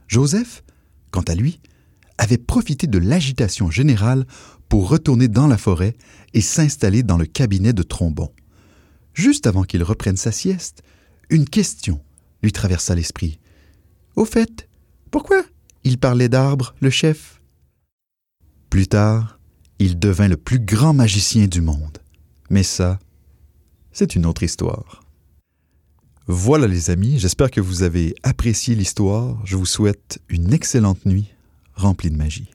Joseph, 0.07 0.65
quant 1.11 1.23
à 1.23 1.35
lui, 1.35 1.61
avait 2.17 2.39
profité 2.39 2.87
de 2.87 2.99
l'agitation 2.99 3.71
générale 3.71 4.27
pour 4.69 4.89
retourner 4.89 5.29
dans 5.29 5.47
la 5.47 5.59
forêt 5.59 5.97
et 6.35 6.41
s'installer 6.41 7.03
dans 7.03 7.17
le 7.17 7.27
cabinet 7.27 7.73
de 7.73 7.83
Trombon. 7.83 8.31
Juste 9.15 9.47
avant 9.47 9.65
qu'il 9.65 9.83
reprenne 9.83 10.17
sa 10.17 10.33
sieste, 10.33 10.83
une 11.31 11.49
question 11.49 12.01
lui 12.43 12.53
traversa 12.53 12.95
l'esprit. 12.95 13.39
Au 14.17 14.25
fait, 14.25 14.69
pourquoi 15.11 15.43
il 15.85 15.99
parlait 15.99 16.29
d'arbres, 16.29 16.75
le 16.81 16.91
chef? 16.91 17.41
Plus 18.71 18.87
tard, 18.87 19.41
il 19.79 19.99
devint 19.99 20.29
le 20.29 20.37
plus 20.37 20.61
grand 20.61 20.93
magicien 20.93 21.47
du 21.47 21.61
monde. 21.61 21.99
Mais 22.51 22.63
ça, 22.63 22.99
c'est 23.93 24.15
une 24.15 24.27
autre 24.27 24.43
histoire. 24.43 25.03
Voilà 26.27 26.67
les 26.67 26.91
amis, 26.91 27.19
j'espère 27.19 27.51
que 27.51 27.61
vous 27.61 27.83
avez 27.83 28.15
apprécié 28.23 28.75
l'histoire. 28.75 29.41
Je 29.47 29.57
vous 29.57 29.67
souhaite 29.67 30.21
une 30.29 30.53
excellente 30.53 31.07
nuit 31.07 31.29
remplie 31.75 32.11
de 32.11 32.17
magie. 32.17 32.51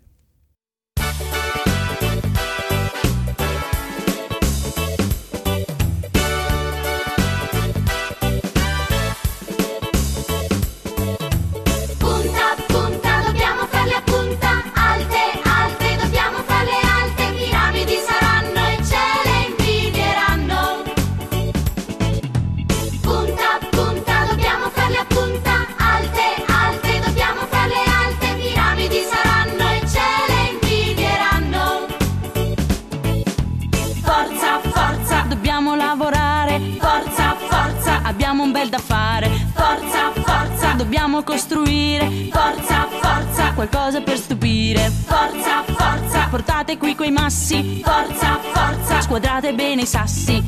Bene 49.52 49.82
i 49.82 49.86
sassi. 49.86 50.43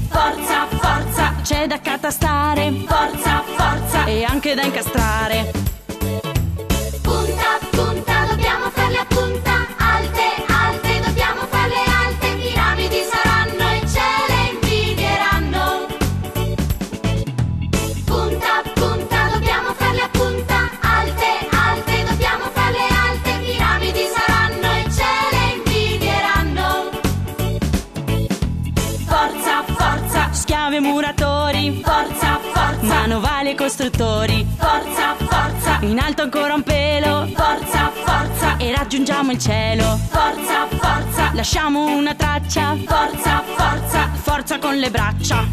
Braccia. 44.90 45.45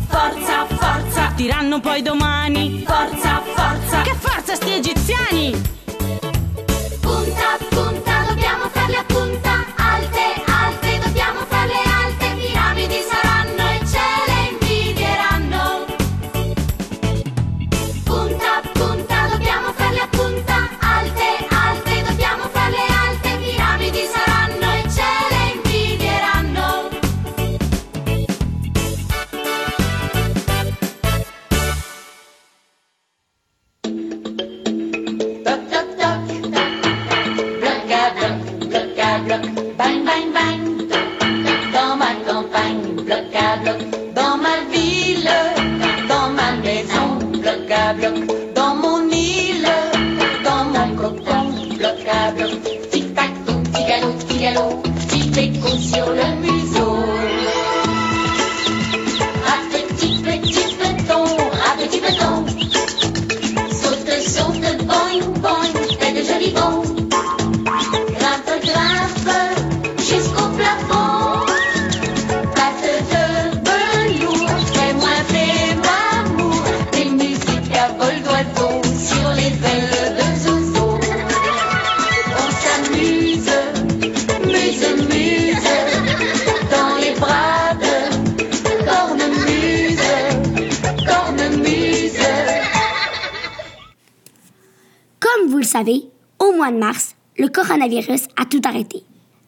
Coronavirus 97.83 98.29
a 98.37 98.45
tout 98.45 98.61
arrêté. 98.65 99.03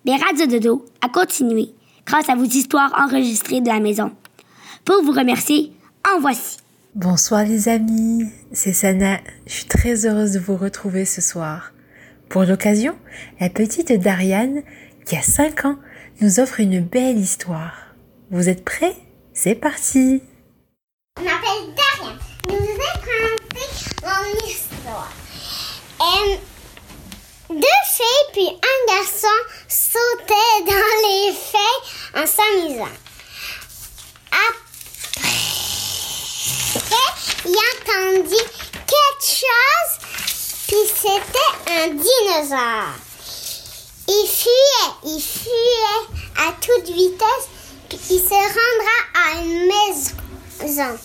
Mais 0.04 0.16
Radio 0.16 0.46
Dodo 0.46 0.84
a 1.00 1.08
continué 1.08 1.70
grâce 2.06 2.28
à 2.28 2.34
vos 2.34 2.44
histoires 2.44 2.92
enregistrées 2.98 3.60
de 3.60 3.68
la 3.68 3.80
maison. 3.80 4.12
Pour 4.84 5.02
vous 5.02 5.12
remercier, 5.12 5.72
en 6.06 6.20
voici. 6.20 6.58
Bonsoir 6.94 7.44
les 7.44 7.68
amis, 7.68 8.26
c'est 8.52 8.72
Sana. 8.72 9.18
Je 9.46 9.52
suis 9.52 9.64
très 9.64 10.06
heureuse 10.06 10.32
de 10.32 10.38
vous 10.38 10.56
retrouver 10.56 11.04
ce 11.04 11.20
soir. 11.20 11.72
Pour 12.28 12.44
l'occasion, 12.44 12.96
la 13.40 13.48
petite 13.48 13.92
Dariane, 13.92 14.62
qui 15.06 15.16
a 15.16 15.22
5 15.22 15.64
ans, 15.64 15.78
nous 16.20 16.40
offre 16.40 16.60
une 16.60 16.80
belle 16.80 17.18
histoire. 17.18 17.94
Vous 18.30 18.48
êtes 18.48 18.64
prêts? 18.64 18.96
C'est 19.32 19.54
parti 19.54 20.22
Je 21.18 21.24
m'appelle 21.24 21.74
Darian. 21.74 22.16
Je 22.48 22.52
vous 22.52 22.62
ai 22.62 22.88
raconté 22.92 23.64
mon 24.02 24.48
histoire. 24.48 25.12
Euh, 26.00 26.36
deux 27.50 27.84
filles 27.86 28.28
puis 28.32 28.48
un 28.48 28.94
garçon 28.94 29.38
sautaient 29.68 30.62
dans 30.66 30.94
les 31.08 31.32
feuilles 31.32 32.22
en 32.22 32.26
s'amusant. 32.26 32.98
Après, 34.32 34.74
il 37.44 37.56
entendit 37.56 38.48
quelque 38.86 39.26
chose, 39.26 39.92
puis 40.66 40.84
c'était 40.94 41.54
un 41.72 41.88
dinosaure. 41.88 42.94
Il 44.08 44.26
fuyait, 44.28 44.94
il 45.04 45.20
fuyait 45.20 46.04
à 46.36 46.52
toute 46.60 46.88
vitesse, 46.94 47.48
puis 47.88 47.98
il 48.10 48.20
se 48.20 48.34
rendra 48.34 48.98
à 49.14 49.40
une 49.42 49.66
maison. 50.62 50.98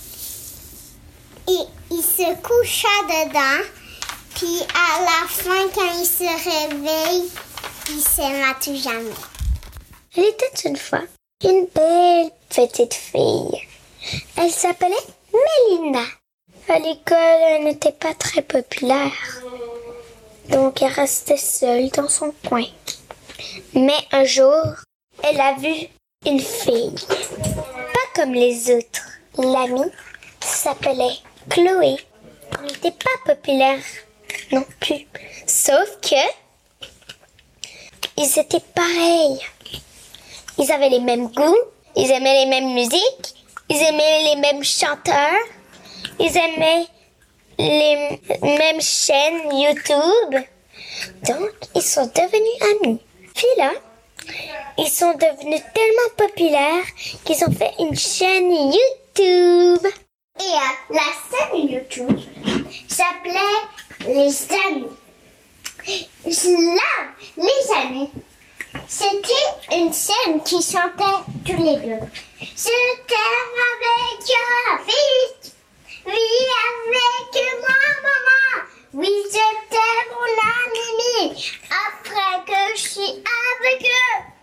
Et 1.47 1.65
il 1.91 2.03
se 2.03 2.35
coucha 2.41 2.95
dedans, 3.07 3.63
puis 4.39 4.61
à 4.73 5.01
la 5.01 5.27
fin, 5.27 5.67
quand 5.75 5.99
il 5.99 6.05
se 6.05 6.23
réveille, 6.23 7.29
il 7.89 7.99
s'aima 7.99 8.53
tout 8.63 8.73
jamais. 8.73 9.11
Il 10.15 10.23
était 10.23 10.69
une 10.69 10.77
fois 10.77 11.01
une 11.43 11.67
belle 11.75 12.31
petite 12.47 12.93
fille. 12.93 13.67
Elle 14.37 14.51
s'appelait 14.51 14.95
Mélinda. 15.33 16.05
À 16.69 16.79
l'école, 16.79 17.41
elle 17.49 17.63
n'était 17.65 17.91
pas 17.91 18.13
très 18.13 18.41
populaire. 18.41 19.11
Donc, 20.47 20.81
elle 20.81 20.93
restait 20.93 21.35
seule 21.35 21.89
dans 21.89 22.07
son 22.07 22.33
coin. 22.47 22.65
Mais 23.73 24.07
un 24.13 24.23
jour, 24.23 24.63
elle 25.21 25.41
a 25.41 25.55
vu 25.55 25.87
une 26.25 26.39
fille. 26.39 26.95
Pas 27.09 28.21
comme 28.21 28.33
les 28.33 28.73
autres. 28.73 29.05
L'amie 29.37 29.91
s'appelait 30.39 31.17
Chloé. 31.49 31.97
Elle 32.57 32.67
n'était 32.67 32.91
pas 32.91 33.33
populaire 33.33 33.79
non 34.51 34.65
plus. 34.79 35.07
Sauf 35.45 35.99
que 36.01 36.15
ils 38.17 38.39
étaient 38.39 38.63
pareils. 38.75 39.39
Ils 40.57 40.71
avaient 40.71 40.89
les 40.89 40.99
mêmes 40.99 41.27
goûts, 41.27 41.55
ils 41.95 42.11
aimaient 42.11 42.43
les 42.43 42.49
mêmes 42.49 42.73
musiques, 42.73 43.35
ils 43.69 43.81
aimaient 43.81 44.23
les 44.23 44.41
mêmes 44.41 44.63
chanteurs, 44.63 45.39
ils 46.19 46.35
aimaient 46.35 46.85
les 47.57 48.19
mêmes 48.41 48.81
chaînes 48.81 49.53
YouTube. 49.53 50.43
Donc, 51.23 51.51
ils 51.75 51.81
sont 51.81 52.05
devenus 52.07 52.83
amis. 52.83 52.99
Puis 53.35 53.47
là, 53.57 53.71
ils 54.77 54.89
sont 54.89 55.13
devenus 55.13 55.61
tellement 55.73 56.27
populaires 56.27 56.85
qu'ils 57.23 57.43
ont 57.45 57.51
fait 57.51 57.73
une 57.79 57.97
chaîne 57.97 58.51
YouTube. 58.51 59.87
Et 60.39 60.43
euh, 60.43 60.95
la 60.95 61.01
chaîne 61.29 61.69
YouTube 61.69 62.19
s'appelait 62.87 63.39
Les 64.07 64.47
Amis. 64.65 64.87
Là, 65.85 66.91
les 67.37 67.71
amis, 67.75 68.09
c'était 68.87 69.75
une 69.75 69.91
scène 69.91 70.41
qui 70.45 70.61
chantait 70.61 71.23
tous 71.45 71.61
les 71.63 71.77
deux. 71.77 72.05
Je 72.39 72.95
t'aime 73.07 73.59
avec 73.73 74.21
un 74.29 74.77
vite, 74.83 75.55
oui 76.05 76.27
avec 76.77 77.31
moi 77.59 77.79
maman, 78.03 78.67
oui 78.93 79.11
je 79.25 79.47
t'aime 79.69 80.11
mon 80.11 80.33
ami, 80.65 81.53
après 81.69 82.45
que 82.45 82.77
je 82.77 82.81
suis 82.81 83.23
avec 83.61 83.83
eux. 83.83 84.38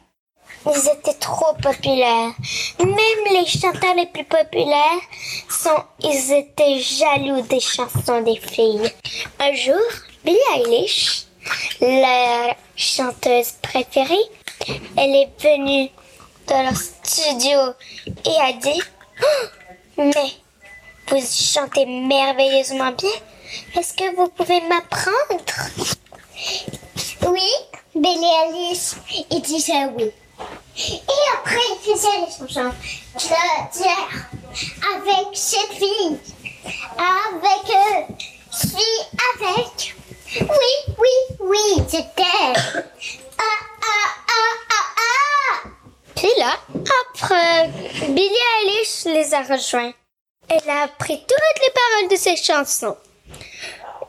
Ils 0.67 0.89
étaient 0.93 1.19
trop 1.19 1.55
populaires. 1.63 2.33
Même 2.81 3.33
les 3.33 3.47
chanteurs 3.47 3.95
les 3.95 4.07
plus 4.07 4.25
populaires 4.25 5.01
garçons, 5.67 5.83
ils 6.03 6.33
étaient 6.33 6.79
jaloux 6.81 7.43
des 7.43 7.61
chansons 7.61 8.23
des 8.23 8.37
filles. 8.37 8.91
Un 9.41 9.55
jour, 9.55 9.81
Billie 10.25 10.39
Eilish, 10.55 11.25
leur 11.81 12.55
chanteuse 12.77 13.53
préférée, 13.63 14.15
elle 14.97 15.15
est 15.15 15.31
venue 15.41 15.91
dans 16.47 16.63
leur 16.63 16.77
studio 16.77 17.59
et 18.25 18.41
a 18.41 18.53
dit 18.53 18.83
Oh, 19.23 19.47
Mais 19.99 20.33
vous 21.09 21.27
chantez 21.27 21.87
merveilleusement 21.87 22.93
bien. 22.93 23.11
Est-ce 23.77 23.95
que 23.95 24.15
vous 24.17 24.29
pouvez 24.29 24.61
m'apprendre? 24.63 25.45
Oui, 27.29 27.51
Billy 27.95 28.31
Alice, 28.45 28.97
il 29.31 29.41
disait 29.41 29.87
oui. 29.97 30.11
Et 30.79 31.01
après, 31.35 31.57
il 31.71 31.93
faisait 31.93 32.19
les 32.21 32.49
chansons 32.49 32.75
de 33.15 33.79
dire 33.79 34.09
avec 34.95 35.29
cette 35.33 35.73
fille, 35.73 36.19
avec 36.99 37.71
eux, 37.71 38.15
suis 38.51 38.77
avec. 39.35 39.95
Oui, 40.41 40.95
oui, 40.99 41.37
oui, 41.41 41.85
c'était. 41.89 42.23
Ah, 43.39 43.43
ah, 43.83 44.11
ah, 44.29 44.57
ah, 44.71 44.87
ah. 44.97 45.69
Puis 46.17 46.31
là, 46.39 46.59
après, 47.05 47.69
Billie 48.09 48.31
Eilish 48.65 49.05
les 49.05 49.35
a 49.35 49.43
rejoints. 49.43 49.93
Elle 50.49 50.71
a 50.71 50.85
appris 50.85 51.19
toutes 51.19 51.63
les 51.63 51.73
paroles 51.73 52.11
de 52.11 52.17
ses 52.17 52.37
chansons. 52.37 52.97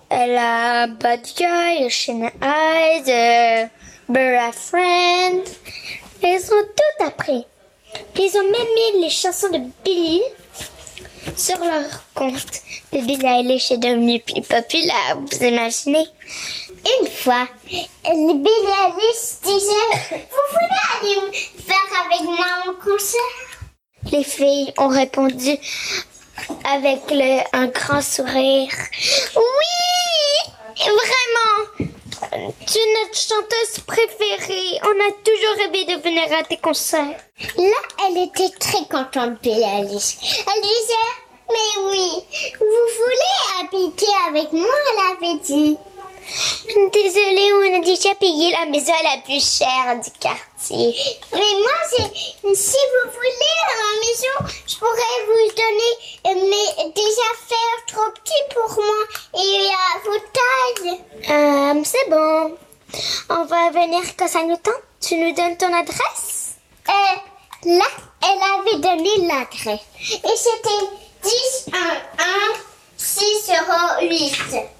Elle 0.10 0.38
a 0.38 0.88
Bad 0.88 1.23
Guy, 1.23 1.86
Ocean 1.86 2.32
Eyes, 2.41 3.03
euh, 3.10 3.65
Burra 4.08 4.53
Friend. 4.53 5.43
Elles 6.30 6.44
ont 6.54 6.68
tout 6.76 7.06
appris. 7.06 7.46
Ils 8.20 8.38
ont 8.38 8.44
même 8.44 8.74
mis 8.76 9.02
les 9.02 9.10
chansons 9.10 9.50
de 9.50 9.60
Billie 9.86 10.22
sur 11.38 11.58
leur 11.60 12.04
compte. 12.13 12.62
Billie 12.92 13.26
Eilish 13.26 13.72
est 13.72 13.78
devenue 13.78 14.20
plus 14.20 14.42
populaire, 14.42 15.18
vous 15.20 15.44
imaginez? 15.46 16.06
Une 17.00 17.08
fois, 17.08 17.48
Billy 17.63 18.74
Alice 18.84 19.40
disait 19.42 20.18
Vous 20.32 20.48
voulez 20.52 21.22
aller 21.22 21.32
faire 21.66 22.06
avec 22.06 22.24
moi 22.24 22.46
mon 22.66 22.74
concert? 22.74 23.22
Les 24.12 24.24
filles 24.26 24.74
ont 24.78 24.90
répondu 24.90 25.58
avec 26.66 27.10
le, 27.10 27.40
un 27.54 27.68
grand 27.68 28.02
sourire. 28.02 28.74
Oui, 29.36 30.52
vraiment. 30.76 31.77
Tu 32.65 32.78
es 32.78 32.93
notre 33.04 33.17
chanteuse 33.17 33.80
préférée. 33.86 34.80
On 34.84 35.10
a 35.10 35.12
toujours 35.23 35.58
rêvé 35.58 35.86
de 35.86 36.02
venir 36.02 36.38
à 36.38 36.43
tes 36.43 36.58
concerts. 36.58 37.19
Là, 37.58 38.08
elle 38.08 38.17
était 38.17 38.56
très 38.60 38.86
contente, 38.89 39.41
Billy 39.41 39.63
Alice. 39.63 40.17
Elle 40.21 40.62
disait 40.62 41.13
Mais 41.50 41.82
oui, 41.89 42.12
vous 42.60 42.88
voulez 43.00 43.62
habiter 43.62 44.12
avec 44.30 44.52
moi 44.54 44.76
Elle 44.91 45.28
avait 45.28 45.39
dit. 45.39 45.78
Désolée, 46.92 47.54
on 47.54 47.80
a 47.80 47.86
déjà 47.86 48.13
payé 48.16 48.52
la 48.52 48.66
maison 48.66 48.94
la 49.04 49.22
plus 49.22 49.58
chère 49.58 49.96
du 49.96 50.12
quartier. 50.20 50.94
Mais 51.32 51.40
moi, 51.40 52.54
si 52.54 52.78
vous 52.92 53.12
voulez 53.12 53.58
ma 53.78 53.92
maison, 54.02 54.54
je 54.68 54.76
pourrais 54.78 55.20
vous 55.26 55.48
donner 55.56 55.94
euh, 56.28 56.50
mais 56.50 56.92
des 56.92 57.13
affaires 57.32 57.86
trop 57.88 58.12
petites 58.12 58.54
pour 58.54 58.84
moi 58.84 59.04
et 59.36 59.70
à 59.72 60.00
vos 60.04 60.20
tailles. 60.34 61.00
Euh, 61.30 61.82
c'est 61.86 62.10
bon. 62.10 62.58
On 63.30 63.46
va 63.46 63.72
venir 63.72 64.02
quand 64.18 64.28
ça 64.28 64.44
nous 64.44 64.58
tente. 64.58 64.82
Tu 65.00 65.16
nous 65.16 65.34
donnes 65.34 65.58
ton 65.58 65.74
adresse? 65.74 66.56
Euh, 66.90 67.70
là, 67.70 67.86
elle 68.24 68.44
avait 68.60 68.80
donné 68.80 69.28
l'adresse. 69.28 69.80
Et 70.02 70.36
c'était 70.36 70.86
10 71.24 71.70
1 71.72 71.78
1 71.78 72.58
6 72.98 73.52
8. 74.02 74.77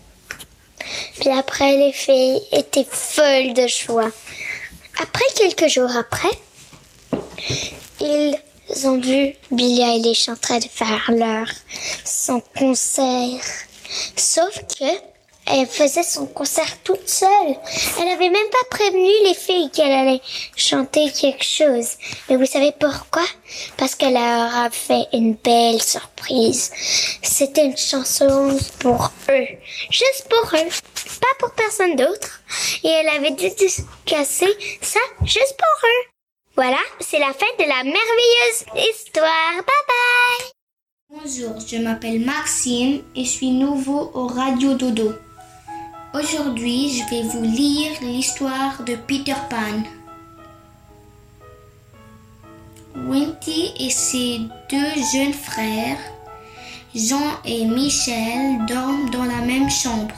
Puis 1.20 1.30
après, 1.30 1.78
les 1.78 1.92
filles 1.92 2.42
étaient 2.52 2.88
folles 2.90 3.54
de 3.54 3.68
joie. 3.68 4.12
Après, 5.02 5.26
quelques 5.36 5.68
jours 5.68 5.96
après, 5.96 6.30
ils 8.00 8.36
ont 8.86 9.00
vu 9.00 9.34
Billie 9.52 9.82
Eilish 9.82 10.30
en 10.30 10.36
train 10.36 10.60
faire 10.68 11.10
leur 11.10 11.48
son 12.04 12.42
concert. 12.58 13.42
Sauf 14.16 14.62
que 14.78 15.17
elle 15.50 15.68
faisait 15.68 16.04
son 16.04 16.26
concert 16.26 16.78
toute 16.84 17.08
seule. 17.08 17.56
Elle 18.00 18.10
avait 18.10 18.30
même 18.30 18.50
pas 18.52 18.78
prévenu 18.78 19.10
les 19.26 19.34
filles 19.34 19.70
qu'elle 19.72 19.92
allait 19.92 20.22
chanter 20.56 21.12
quelque 21.12 21.44
chose. 21.44 21.92
Mais 22.30 22.36
vous 22.36 22.46
savez 22.46 22.74
pourquoi? 22.78 23.26
Parce 23.78 23.96
qu'elle 23.96 24.14
leur 24.14 24.56
a 24.56 24.70
fait 24.70 25.08
une 25.14 25.36
belle 25.36 25.82
surprise. 25.82 26.72
C'était 27.22 27.66
une 27.66 27.78
chanson 27.78 28.58
pour 28.80 29.12
eux. 29.30 29.48
Juste 29.90 30.28
pour 30.30 30.60
eux. 30.60 30.70
Pas 31.22 31.36
pour 31.40 31.52
personne 31.52 31.96
d'autre. 31.96 32.42
Et 32.84 32.90
elle 32.90 33.10
avait 33.10 33.32
dédicacé 33.32 34.48
ça 34.82 35.00
juste 35.24 35.56
pour 35.58 35.90
eux. 35.90 36.08
Voilà, 36.56 36.80
c'est 37.00 37.20
la 37.20 37.34
fin 37.34 37.46
de 37.60 37.64
la 37.64 37.84
merveilleuse 37.84 38.90
histoire. 38.92 39.54
Bye 39.54 39.64
bye! 39.88 40.52
Bonjour, 41.10 41.60
je 41.66 41.78
m'appelle 41.78 42.20
Maxime 42.20 43.02
et 43.16 43.24
je 43.24 43.30
suis 43.30 43.52
nouveau 43.52 44.12
au 44.14 44.28
Radio 44.28 44.74
Dodo. 44.74 45.14
Aujourd'hui, 46.20 46.90
je 46.98 47.10
vais 47.12 47.22
vous 47.28 47.44
lire 47.44 47.92
l'histoire 48.02 48.82
de 48.84 48.96
Peter 48.96 49.36
Pan. 49.52 49.84
Wendy 52.96 53.72
et 53.80 53.92
ses 53.92 54.40
deux 54.70 55.02
jeunes 55.14 55.34
frères, 55.34 56.00
Jean 56.96 57.40
et 57.46 57.66
Michel, 57.66 58.66
dorment 58.68 59.12
dans 59.12 59.26
la 59.26 59.42
même 59.42 59.70
chambre. 59.70 60.16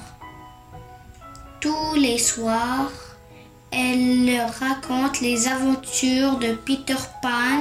Tous 1.59 1.95
les 1.95 2.19
soirs, 2.19 2.91
elle 3.71 4.25
leur 4.25 4.53
raconte 4.53 5.19
les 5.19 5.49
aventures 5.49 6.37
de 6.37 6.53
Peter 6.53 7.01
Pan, 7.21 7.59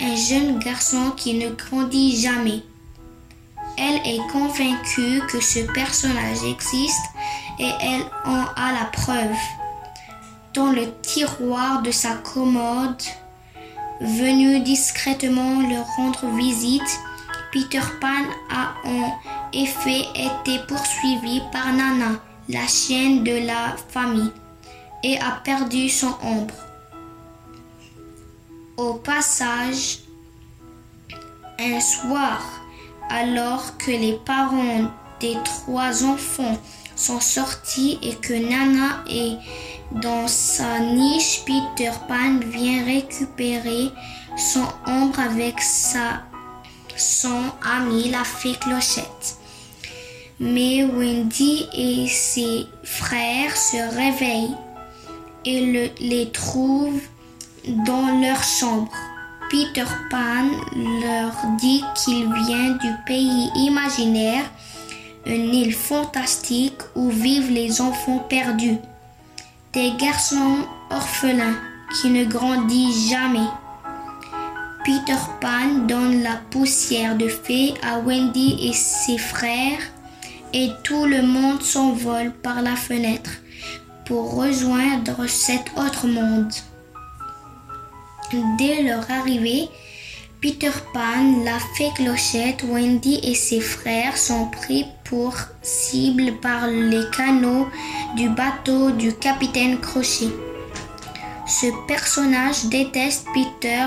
un 0.00 0.14
jeune 0.14 0.60
garçon 0.60 1.10
qui 1.16 1.34
ne 1.34 1.48
grandit 1.50 2.20
jamais. 2.20 2.62
Elle 3.76 3.96
est 4.06 4.30
convaincue 4.30 5.20
que 5.28 5.40
ce 5.40 5.60
personnage 5.72 6.44
existe 6.44 7.06
et 7.58 7.70
elle 7.80 8.02
en 8.24 8.44
a 8.56 8.72
la 8.72 8.84
preuve. 8.86 9.36
Dans 10.54 10.70
le 10.70 10.92
tiroir 11.00 11.82
de 11.82 11.90
sa 11.90 12.14
commode, 12.16 13.02
venu 14.00 14.60
discrètement 14.60 15.60
leur 15.68 15.86
rendre 15.96 16.26
visite, 16.36 17.00
Peter 17.52 17.80
Pan 18.00 18.24
a 18.50 18.74
en 18.84 19.18
effet 19.52 20.04
été 20.14 20.58
poursuivi 20.66 21.42
par 21.52 21.72
Nana, 21.72 22.20
la 22.48 22.66
chienne 22.66 23.24
de 23.24 23.46
la 23.46 23.76
famille, 23.88 24.32
et 25.02 25.18
a 25.18 25.32
perdu 25.44 25.88
son 25.88 26.14
ombre. 26.22 26.54
Au 28.76 28.94
passage, 28.94 29.98
un 31.58 31.80
soir, 31.80 32.42
alors 33.10 33.76
que 33.78 33.90
les 33.90 34.18
parents 34.24 34.90
des 35.20 35.36
trois 35.44 36.04
enfants 36.04 36.58
sont 37.06 37.20
sortis 37.20 37.98
et 38.02 38.14
que 38.14 38.32
Nana 38.34 39.02
est 39.10 39.36
dans 40.02 40.26
sa 40.28 40.78
niche, 40.78 41.42
Peter 41.44 41.90
Pan 42.08 42.38
vient 42.46 42.84
récupérer 42.84 43.90
son 44.36 44.66
ombre 44.86 45.20
avec 45.20 45.60
sa, 45.60 46.22
son 46.96 47.42
ami 47.78 48.08
la 48.10 48.24
fée 48.24 48.54
Clochette. 48.60 49.36
Mais 50.40 50.84
Wendy 50.84 51.66
et 51.74 52.08
ses 52.08 52.66
frères 52.84 53.56
se 53.56 53.76
réveillent 53.96 54.56
et 55.44 55.60
le- 55.72 55.90
les 56.00 56.30
trouvent 56.30 57.02
dans 57.86 58.20
leur 58.20 58.42
chambre. 58.42 58.90
Peter 59.50 59.84
Pan 60.10 60.44
leur 61.04 61.32
dit 61.60 61.84
qu'il 62.02 62.24
vient 62.44 62.70
du 62.84 62.90
pays 63.06 63.50
imaginaire, 63.56 64.44
une 65.26 65.54
île 65.54 65.74
fantastique 65.74 66.80
où 66.94 67.10
vivent 67.10 67.50
les 67.50 67.80
enfants 67.80 68.26
perdus, 68.28 68.78
des 69.72 69.92
garçons 69.98 70.58
orphelins 70.90 71.56
qui 72.00 72.10
ne 72.10 72.24
grandissent 72.24 73.10
jamais. 73.10 73.48
Peter 74.84 75.18
Pan 75.40 75.86
donne 75.86 76.22
la 76.22 76.36
poussière 76.50 77.16
de 77.16 77.28
fée 77.28 77.74
à 77.82 78.00
Wendy 78.00 78.68
et 78.68 78.72
ses 78.72 79.18
frères 79.18 79.80
et 80.52 80.70
tout 80.82 81.06
le 81.06 81.22
monde 81.22 81.62
s'envole 81.62 82.32
par 82.32 82.62
la 82.62 82.76
fenêtre 82.76 83.30
pour 84.04 84.34
rejoindre 84.34 85.26
cet 85.28 85.70
autre 85.76 86.08
monde. 86.08 86.52
Dès 88.58 88.82
leur 88.82 89.08
arrivée, 89.10 89.68
Peter 90.40 90.72
Pan, 90.92 91.44
la 91.44 91.58
fée 91.76 91.90
Clochette, 91.94 92.64
Wendy 92.64 93.20
et 93.22 93.34
ses 93.34 93.60
frères 93.60 94.16
sont 94.16 94.46
pris 94.46 94.86
cible 95.62 96.32
par 96.40 96.66
les 96.66 97.04
canaux 97.10 97.68
du 98.16 98.30
bateau 98.30 98.90
du 98.92 99.14
capitaine 99.14 99.78
Crochet. 99.78 100.30
Ce 101.46 101.66
personnage 101.86 102.64
déteste 102.66 103.26
Peter 103.34 103.86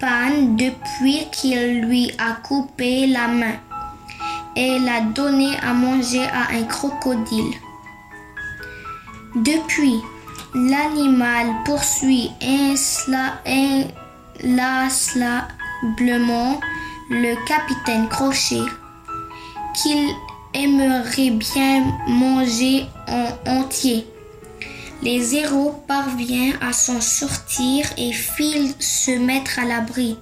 Pan 0.00 0.56
depuis 0.56 1.28
qu'il 1.30 1.82
lui 1.82 2.10
a 2.18 2.32
coupé 2.42 3.06
la 3.06 3.28
main 3.28 3.54
et 4.56 4.80
l'a 4.80 5.00
donné 5.00 5.56
à 5.62 5.72
manger 5.72 6.24
à 6.24 6.48
un 6.52 6.64
crocodile. 6.64 7.54
Depuis, 9.36 10.02
l'animal 10.54 11.46
poursuit 11.64 12.32
inlassablement 14.42 16.60
le 17.10 17.36
capitaine 17.46 18.08
Crochet 18.08 18.64
qu'il 19.74 20.08
aimerait 20.54 21.30
bien 21.30 21.84
manger 22.06 22.86
en 23.08 23.28
entier. 23.50 24.06
Les 25.02 25.34
héros 25.34 25.82
parviennent 25.86 26.56
à 26.62 26.72
s'en 26.72 27.00
sortir 27.00 27.84
et 27.98 28.12
filent 28.12 28.74
se 28.78 29.10
mettre 29.10 29.58
à 29.58 29.64
l'abri 29.64 30.16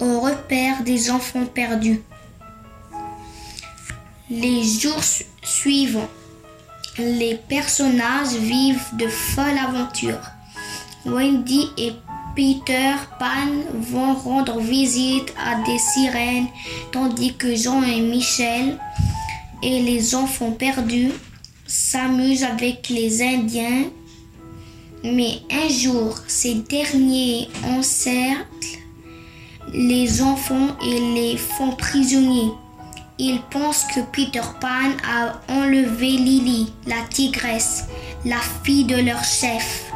au 0.00 0.20
repère 0.20 0.82
des 0.82 1.10
enfants 1.10 1.46
perdus. 1.46 2.02
Les 4.30 4.62
jours 4.64 5.02
su- 5.02 5.24
suivants, 5.42 6.08
les 6.98 7.36
personnages 7.48 8.34
vivent 8.34 8.84
de 8.94 9.08
folles 9.08 9.58
aventures. 9.58 10.20
Wendy 11.06 11.70
et 11.78 11.92
Peter 12.34 12.94
Pan 13.18 13.48
vont 13.74 14.14
rendre 14.14 14.60
visite 14.60 15.32
à 15.38 15.62
des 15.64 15.78
sirènes, 15.78 16.46
tandis 16.92 17.34
que 17.34 17.54
Jean 17.54 17.82
et 17.82 18.00
Michel 18.00 18.78
et 19.62 19.82
les 19.82 20.14
enfants 20.14 20.52
perdus 20.52 21.12
s'amusent 21.66 22.44
avec 22.44 22.88
les 22.88 23.22
Indiens. 23.22 23.84
Mais 25.04 25.42
un 25.50 25.68
jour, 25.68 26.18
ces 26.26 26.54
derniers 26.54 27.48
encerclent 27.64 28.44
les 29.72 30.22
enfants 30.22 30.76
et 30.84 31.00
les 31.14 31.36
font 31.36 31.72
prisonniers. 31.72 32.52
Ils 33.18 33.40
pensent 33.50 33.84
que 33.94 34.00
Peter 34.12 34.46
Pan 34.60 34.92
a 35.04 35.40
enlevé 35.52 36.10
Lily, 36.10 36.72
la 36.86 37.02
tigresse, 37.10 37.86
la 38.24 38.38
fille 38.62 38.84
de 38.84 38.96
leur 38.96 39.22
chef, 39.24 39.87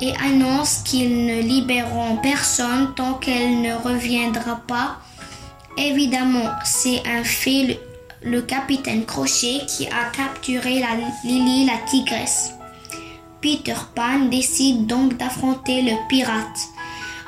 et 0.00 0.12
annoncent 0.24 0.82
qu'ils 0.84 1.26
ne 1.26 1.40
libéreront 1.40 2.16
personne 2.16 2.94
tant 2.94 3.14
qu'elle 3.14 3.60
ne 3.60 3.74
reviendra 3.74 4.56
pas. 4.66 4.98
Évidemment, 5.76 6.50
c'est 6.64 7.02
un 7.06 7.24
fait, 7.24 7.78
le, 8.22 8.42
capitaine 8.42 9.04
Crochet 9.04 9.60
qui 9.66 9.86
a 9.86 10.10
capturé 10.12 10.80
la 10.80 10.88
Lily, 11.24 11.66
la 11.66 11.78
tigresse. 11.88 12.52
Peter 13.40 13.76
Pan 13.94 14.26
décide 14.30 14.86
donc 14.86 15.16
d'affronter 15.16 15.82
le 15.82 15.92
pirate, 16.08 16.58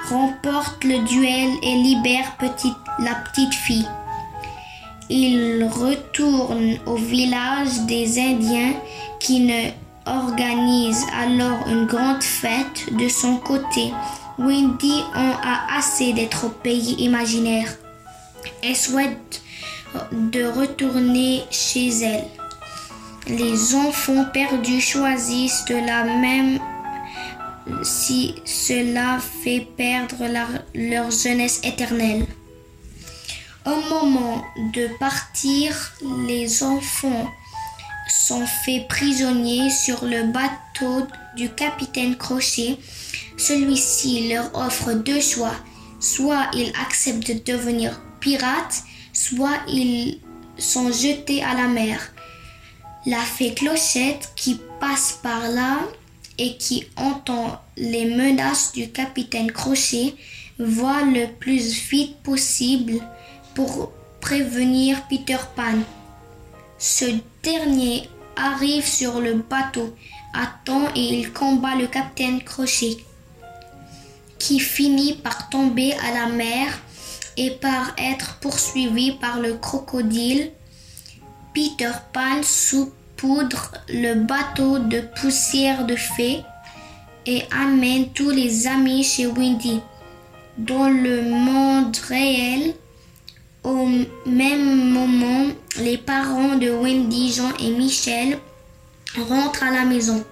remporte 0.09 0.83
le 0.83 0.99
duel 1.07 1.51
et 1.63 1.77
libère 1.77 2.37
la 2.99 3.15
petite 3.15 3.55
fille. 3.55 3.87
Il 5.09 5.65
retourne 5.65 6.79
au 6.87 6.97
village 6.97 7.81
des 7.87 8.19
Indiens 8.21 8.75
qui 9.19 9.41
ne 9.41 9.71
organise 10.11 11.05
alors 11.19 11.67
une 11.69 11.87
grande 11.87 12.23
fête 12.23 12.93
de 12.93 13.09
son 13.09 13.37
côté. 13.37 13.93
Wendy 14.39 15.03
en 15.15 15.33
a 15.43 15.79
assez 15.79 16.13
d'être 16.13 16.47
au 16.47 16.49
pays 16.49 16.95
imaginaire. 16.99 17.69
Elle 18.63 18.77
souhaite 18.77 19.43
de 20.13 20.45
retourner 20.45 21.43
chez 21.51 21.89
elle. 22.03 22.29
Les 23.29 23.75
enfants 23.75 24.25
perdus 24.33 24.81
choisissent 24.81 25.65
de 25.67 25.75
la 25.75 26.05
même 26.05 26.59
si 27.83 28.35
cela 28.45 29.19
fait 29.19 29.67
perdre 29.77 30.27
leur 30.75 31.11
jeunesse 31.11 31.61
éternelle. 31.63 32.27
Au 33.67 33.77
moment 33.95 34.43
de 34.75 34.89
partir, 34.99 35.93
les 36.27 36.63
enfants 36.63 37.29
sont 38.11 38.47
faits 38.47 38.89
prisonniers 38.89 39.71
sur 39.71 40.05
le 40.05 40.25
bateau 40.33 41.07
du 41.37 41.49
capitaine 41.51 42.17
Crochet. 42.17 42.77
Celui-ci 43.37 44.29
leur 44.29 44.55
offre 44.55 44.93
deux 44.93 45.21
choix. 45.21 45.55
Soit 46.01 46.51
ils 46.55 46.73
acceptent 46.81 47.29
de 47.29 47.53
devenir 47.53 48.01
pirates, 48.21 48.83
soit 49.13 49.59
ils 49.69 50.19
sont 50.59 50.91
jetés 50.93 51.43
à 51.43 51.55
la 51.55 51.69
mer. 51.69 52.13
La 53.07 53.21
fée 53.21 53.55
Clochette 53.55 54.33
qui 54.37 54.61
passe 54.81 55.19
par 55.23 55.49
là 55.49 55.79
et 56.39 56.57
qui 56.57 56.87
entend 56.97 57.61
les 57.77 58.15
menaces 58.15 58.73
du 58.73 58.91
capitaine 58.91 59.53
Crochet 59.53 60.15
voit 60.59 61.03
le 61.03 61.27
plus 61.27 61.73
vite 61.91 62.17
possible 62.23 63.01
pour 63.55 63.93
prévenir 64.21 65.03
Peter 65.09 65.39
Pan. 65.57 65.79
Dernier 67.43 68.09
arrive 68.37 68.87
sur 68.87 69.21
le 69.21 69.35
bateau 69.35 69.95
à 70.35 70.47
temps 70.65 70.89
et 70.95 71.21
il 71.21 71.33
combat 71.33 71.75
le 71.75 71.87
capitaine 71.87 72.43
Crochet, 72.43 72.97
qui 74.39 74.61
finit 74.61 75.15
par 75.15 75.49
tomber 75.49 75.93
à 75.95 76.13
la 76.13 76.27
mer 76.27 76.67
et 77.37 77.51
par 77.51 77.95
être 77.99 78.39
poursuivi 78.41 79.13
par 79.13 79.41
le 79.41 79.55
crocodile. 79.55 80.53
Peter 81.55 81.93
Pan 82.13 82.43
saupoudre 82.43 83.73
le 83.89 84.15
bateau 84.15 84.79
de 84.79 85.01
poussière 85.21 85.85
de 85.85 85.97
fée 85.97 86.43
et 87.27 87.43
amène 87.51 88.13
tous 88.13 88.31
les 88.31 88.67
amis 88.67 89.05
chez 89.05 89.27
Wendy. 89.27 89.81
Dans 90.59 90.89
le 90.89 91.23
monde 91.23 91.97
réel, 92.09 92.75
au 93.65 93.89
même 94.27 94.91
moment, 94.91 95.47
les 95.79 95.99
parents 95.99 96.57
de 96.57 96.71
Wendy, 96.71 97.33
Jean 97.33 97.53
et 97.61 97.71
Michel 97.71 98.39
rentrent 99.29 99.63
à 99.63 99.71
la 99.71 99.85
maison. 99.85 100.25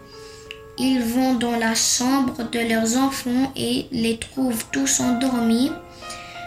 Ils 0.79 1.03
vont 1.03 1.35
dans 1.35 1.57
la 1.57 1.75
chambre 1.75 2.49
de 2.51 2.61
leurs 2.61 2.97
enfants 2.97 3.53
et 3.57 3.87
les 3.91 4.19
trouvent 4.19 4.65
tous 4.73 5.01
endormis. 5.01 5.73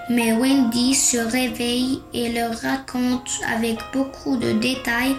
Mais 0.09 0.33
Wendy 0.33 0.95
se 0.95 1.17
réveille 1.17 2.01
et 2.13 2.31
leur 2.31 2.53
raconte 2.59 3.29
avec 3.47 3.77
beaucoup 3.93 4.37
de 4.37 4.53
détails 4.53 5.15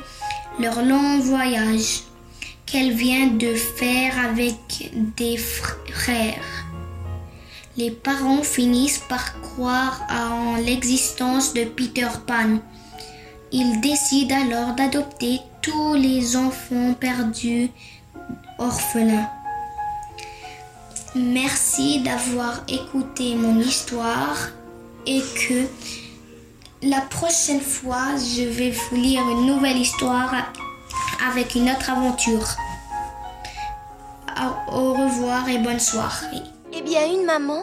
leur 0.59 0.83
long 0.83 1.19
voyage 1.21 2.03
qu'elle 2.67 2.93
vient 2.93 3.29
de 3.29 3.55
faire 3.55 4.19
avec 4.19 4.91
des 5.17 5.37
frères. 5.37 6.72
Les 7.77 7.91
parents 7.91 8.43
finissent 8.43 9.03
par 9.09 9.41
croire 9.41 10.03
en 10.11 10.57
l'existence 10.57 11.55
de 11.55 11.65
Peter 11.65 12.09
Pan. 12.27 12.59
Ils 13.51 13.81
décident 13.81 14.37
alors 14.43 14.75
d'adopter 14.75 15.41
tous 15.63 15.95
les 15.95 16.37
enfants 16.37 16.93
perdus 16.99 17.71
orphelins. 18.59 19.29
Merci 21.15 22.01
d'avoir 22.01 22.63
écouté 22.69 23.35
mon 23.37 23.59
histoire 23.59 24.37
et 25.07 25.21
que 25.21 25.67
la 26.83 27.01
prochaine 27.03 27.61
fois, 27.61 28.17
je 28.17 28.43
vais 28.43 28.71
vous 28.71 28.97
lire 28.97 29.23
une 29.29 29.47
nouvelle 29.47 29.77
histoire 29.79 30.35
avec 31.31 31.55
une 31.55 31.71
autre 31.71 31.91
aventure. 31.91 32.49
Au- 34.73 34.93
revoir 34.95 35.49
et 35.49 35.59
bonne 35.59 35.79
soirée. 35.81 36.43
Eh 36.85 36.85
bien, 36.85 37.15
une 37.15 37.25
maman, 37.25 37.63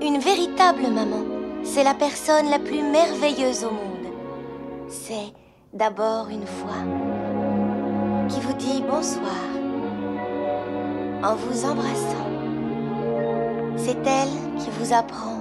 une 0.00 0.18
véritable 0.18 0.88
maman, 0.88 1.24
c'est 1.62 1.84
la 1.84 1.92
personne 1.92 2.48
la 2.48 2.58
plus 2.58 2.82
merveilleuse 2.82 3.64
au 3.64 3.70
monde. 3.70 4.14
C'est 4.88 5.34
d'abord 5.74 6.28
une 6.30 6.46
fois 6.46 6.82
qui 8.30 8.40
vous 8.40 8.54
dit 8.54 8.82
bonsoir 8.88 9.44
en 11.22 11.34
vous 11.34 11.66
embrassant. 11.66 12.30
C'est 13.76 14.06
elle 14.06 14.58
qui 14.58 14.70
vous 14.78 14.94
apprend 14.94 15.39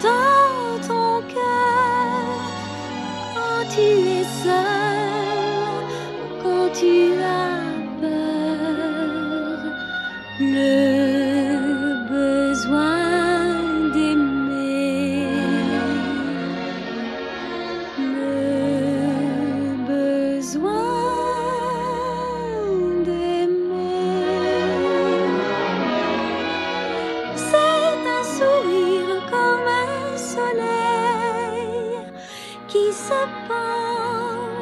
qui 0.00 0.27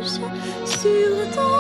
sur 0.07 1.31
ton 1.35 1.56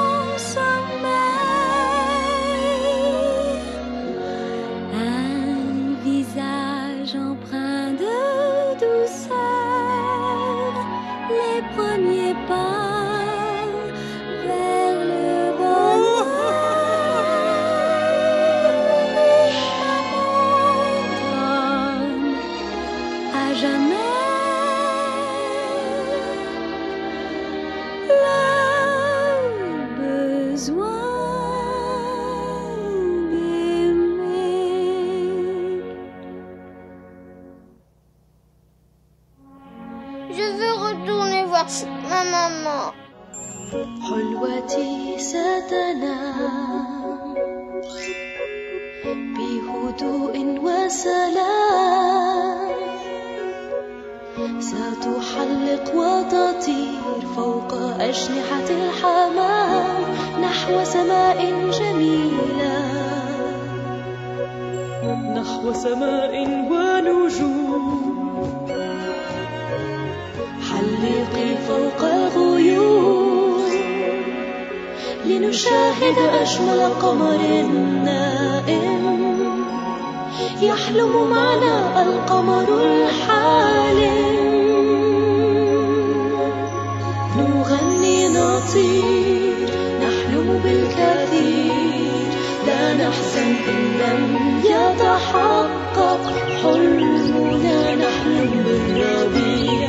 لم 94.01 94.23
يتحقق 94.65 96.21
حلمنا 96.63 97.95
نحلم 97.95 98.65
بالربيع 98.67 99.89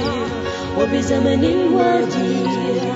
وبزمن 0.79 1.43
وديع 1.73 2.93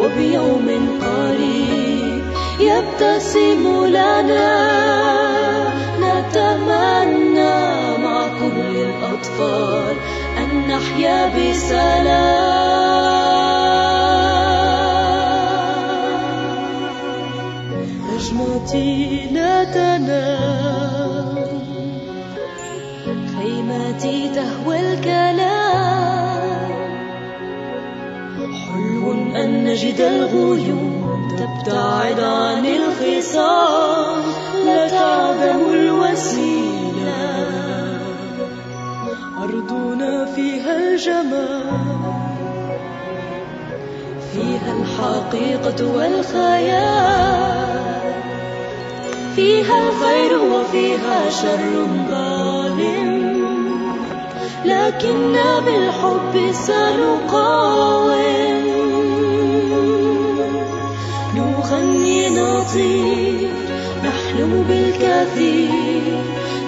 وبيوم 0.00 0.66
قريب 1.02 2.22
يبتسم 2.60 3.86
لنا. 3.86 4.54
نتمنى 6.00 7.54
مع 7.98 8.28
كل 8.40 8.76
الأطفال 8.76 9.96
أن 10.38 10.68
نحيا 10.68 11.26
بسلام. 11.26 12.64
نجمتي 18.14 19.28
لا 19.32 19.63
خيمتي 23.64 24.28
تهوى 24.28 24.80
الكلام. 24.80 26.44
حلو 28.36 29.12
أن 29.12 29.64
نجد 29.64 30.00
الغيوم 30.00 31.28
تبتعد 31.30 32.20
عن 32.20 32.66
الخصام. 32.66 34.22
لا 34.66 34.88
تعدم 34.88 35.72
الوسيلة. 35.72 37.24
أرضنا 39.42 40.24
فيها 40.24 40.78
الجمال. 40.78 41.62
فيها 44.32 44.76
الحقيقة 44.80 45.96
والخيال. 45.96 47.44
فيها 49.36 49.88
الخير 49.88 50.38
وفيها 50.38 51.30
شر 51.30 51.86
ظالم 52.10 53.13
لكن 54.64 55.36
بالحب 55.66 56.52
سنقاوم. 56.52 58.14
نغني 61.36 62.28
نطير 62.30 63.48
نحلم 64.04 64.64
بالكثير. 64.68 66.18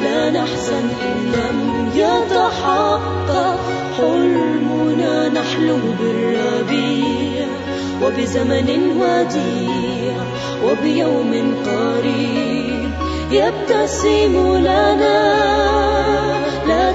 لا 0.02 0.30
نحزن 0.30 0.88
إن 1.02 1.32
لم 1.32 1.90
يتحقق. 1.94 3.58
حلمنا 3.98 5.28
نحلم 5.28 5.96
بالربيع 6.00 7.46
وبزمن 8.02 8.68
وديع 9.00 10.16
وبيوم 10.64 11.54
قريب 11.66 12.90
يبتسم 13.32 14.56
لنا. 14.56 15.75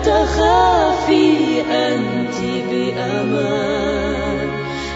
تخافي 0.06 1.62
أنت 1.72 2.38
بأمان. 2.72 4.50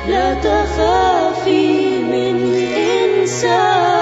لا 0.10 0.34
تخافي 0.34 2.00
من 2.00 2.38
إنسان. 2.76 3.96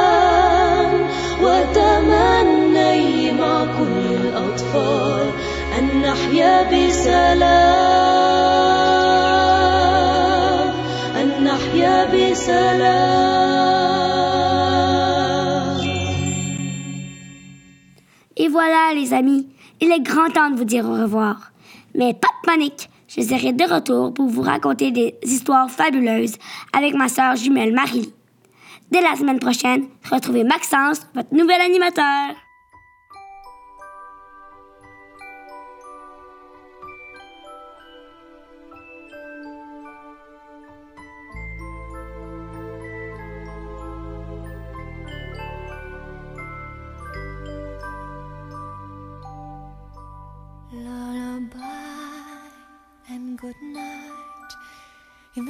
وتمني 1.42 3.32
مع 3.32 3.66
كل 3.66 4.16
الأطفال 4.16 5.28
أن 5.80 5.86
نحيا 6.02 6.64
بسلام. 6.64 7.74
أن 11.22 11.30
نحيا 11.44 11.98
بسلام. 12.06 13.34
Et 18.36 18.48
voilà, 18.50 18.94
les 18.96 19.14
amis, 19.14 19.53
il 19.84 19.92
est 19.92 20.00
grand 20.00 20.30
temps 20.30 20.50
de 20.50 20.56
vous 20.56 20.64
dire 20.64 20.86
au 20.86 20.94
revoir. 20.94 21.52
Mais 21.94 22.14
pas 22.14 22.30
de 22.30 22.48
panique, 22.48 22.90
je 23.08 23.22
serai 23.22 23.52
de 23.52 23.64
retour 23.66 24.14
pour 24.14 24.28
vous 24.28 24.42
raconter 24.42 24.92
des 24.92 25.16
histoires 25.24 25.70
fabuleuses 25.70 26.38
avec 26.72 26.94
ma 26.94 27.10
sœur 27.10 27.36
jumelle 27.36 27.74
Marie. 27.74 28.14
Dès 28.92 29.02
la 29.02 29.16
semaine 29.16 29.40
prochaine, 29.40 29.86
retrouvez 30.10 30.46
Maxence, 30.46 31.02
votre 31.14 31.34
nouvel 31.34 31.60
animateur. 31.60 32.36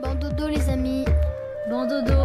Bon 0.00 0.14
dodo 0.14 0.48
les 0.48 0.66
amis. 0.70 1.04
Bon 1.68 1.86
dodo. 1.86 2.24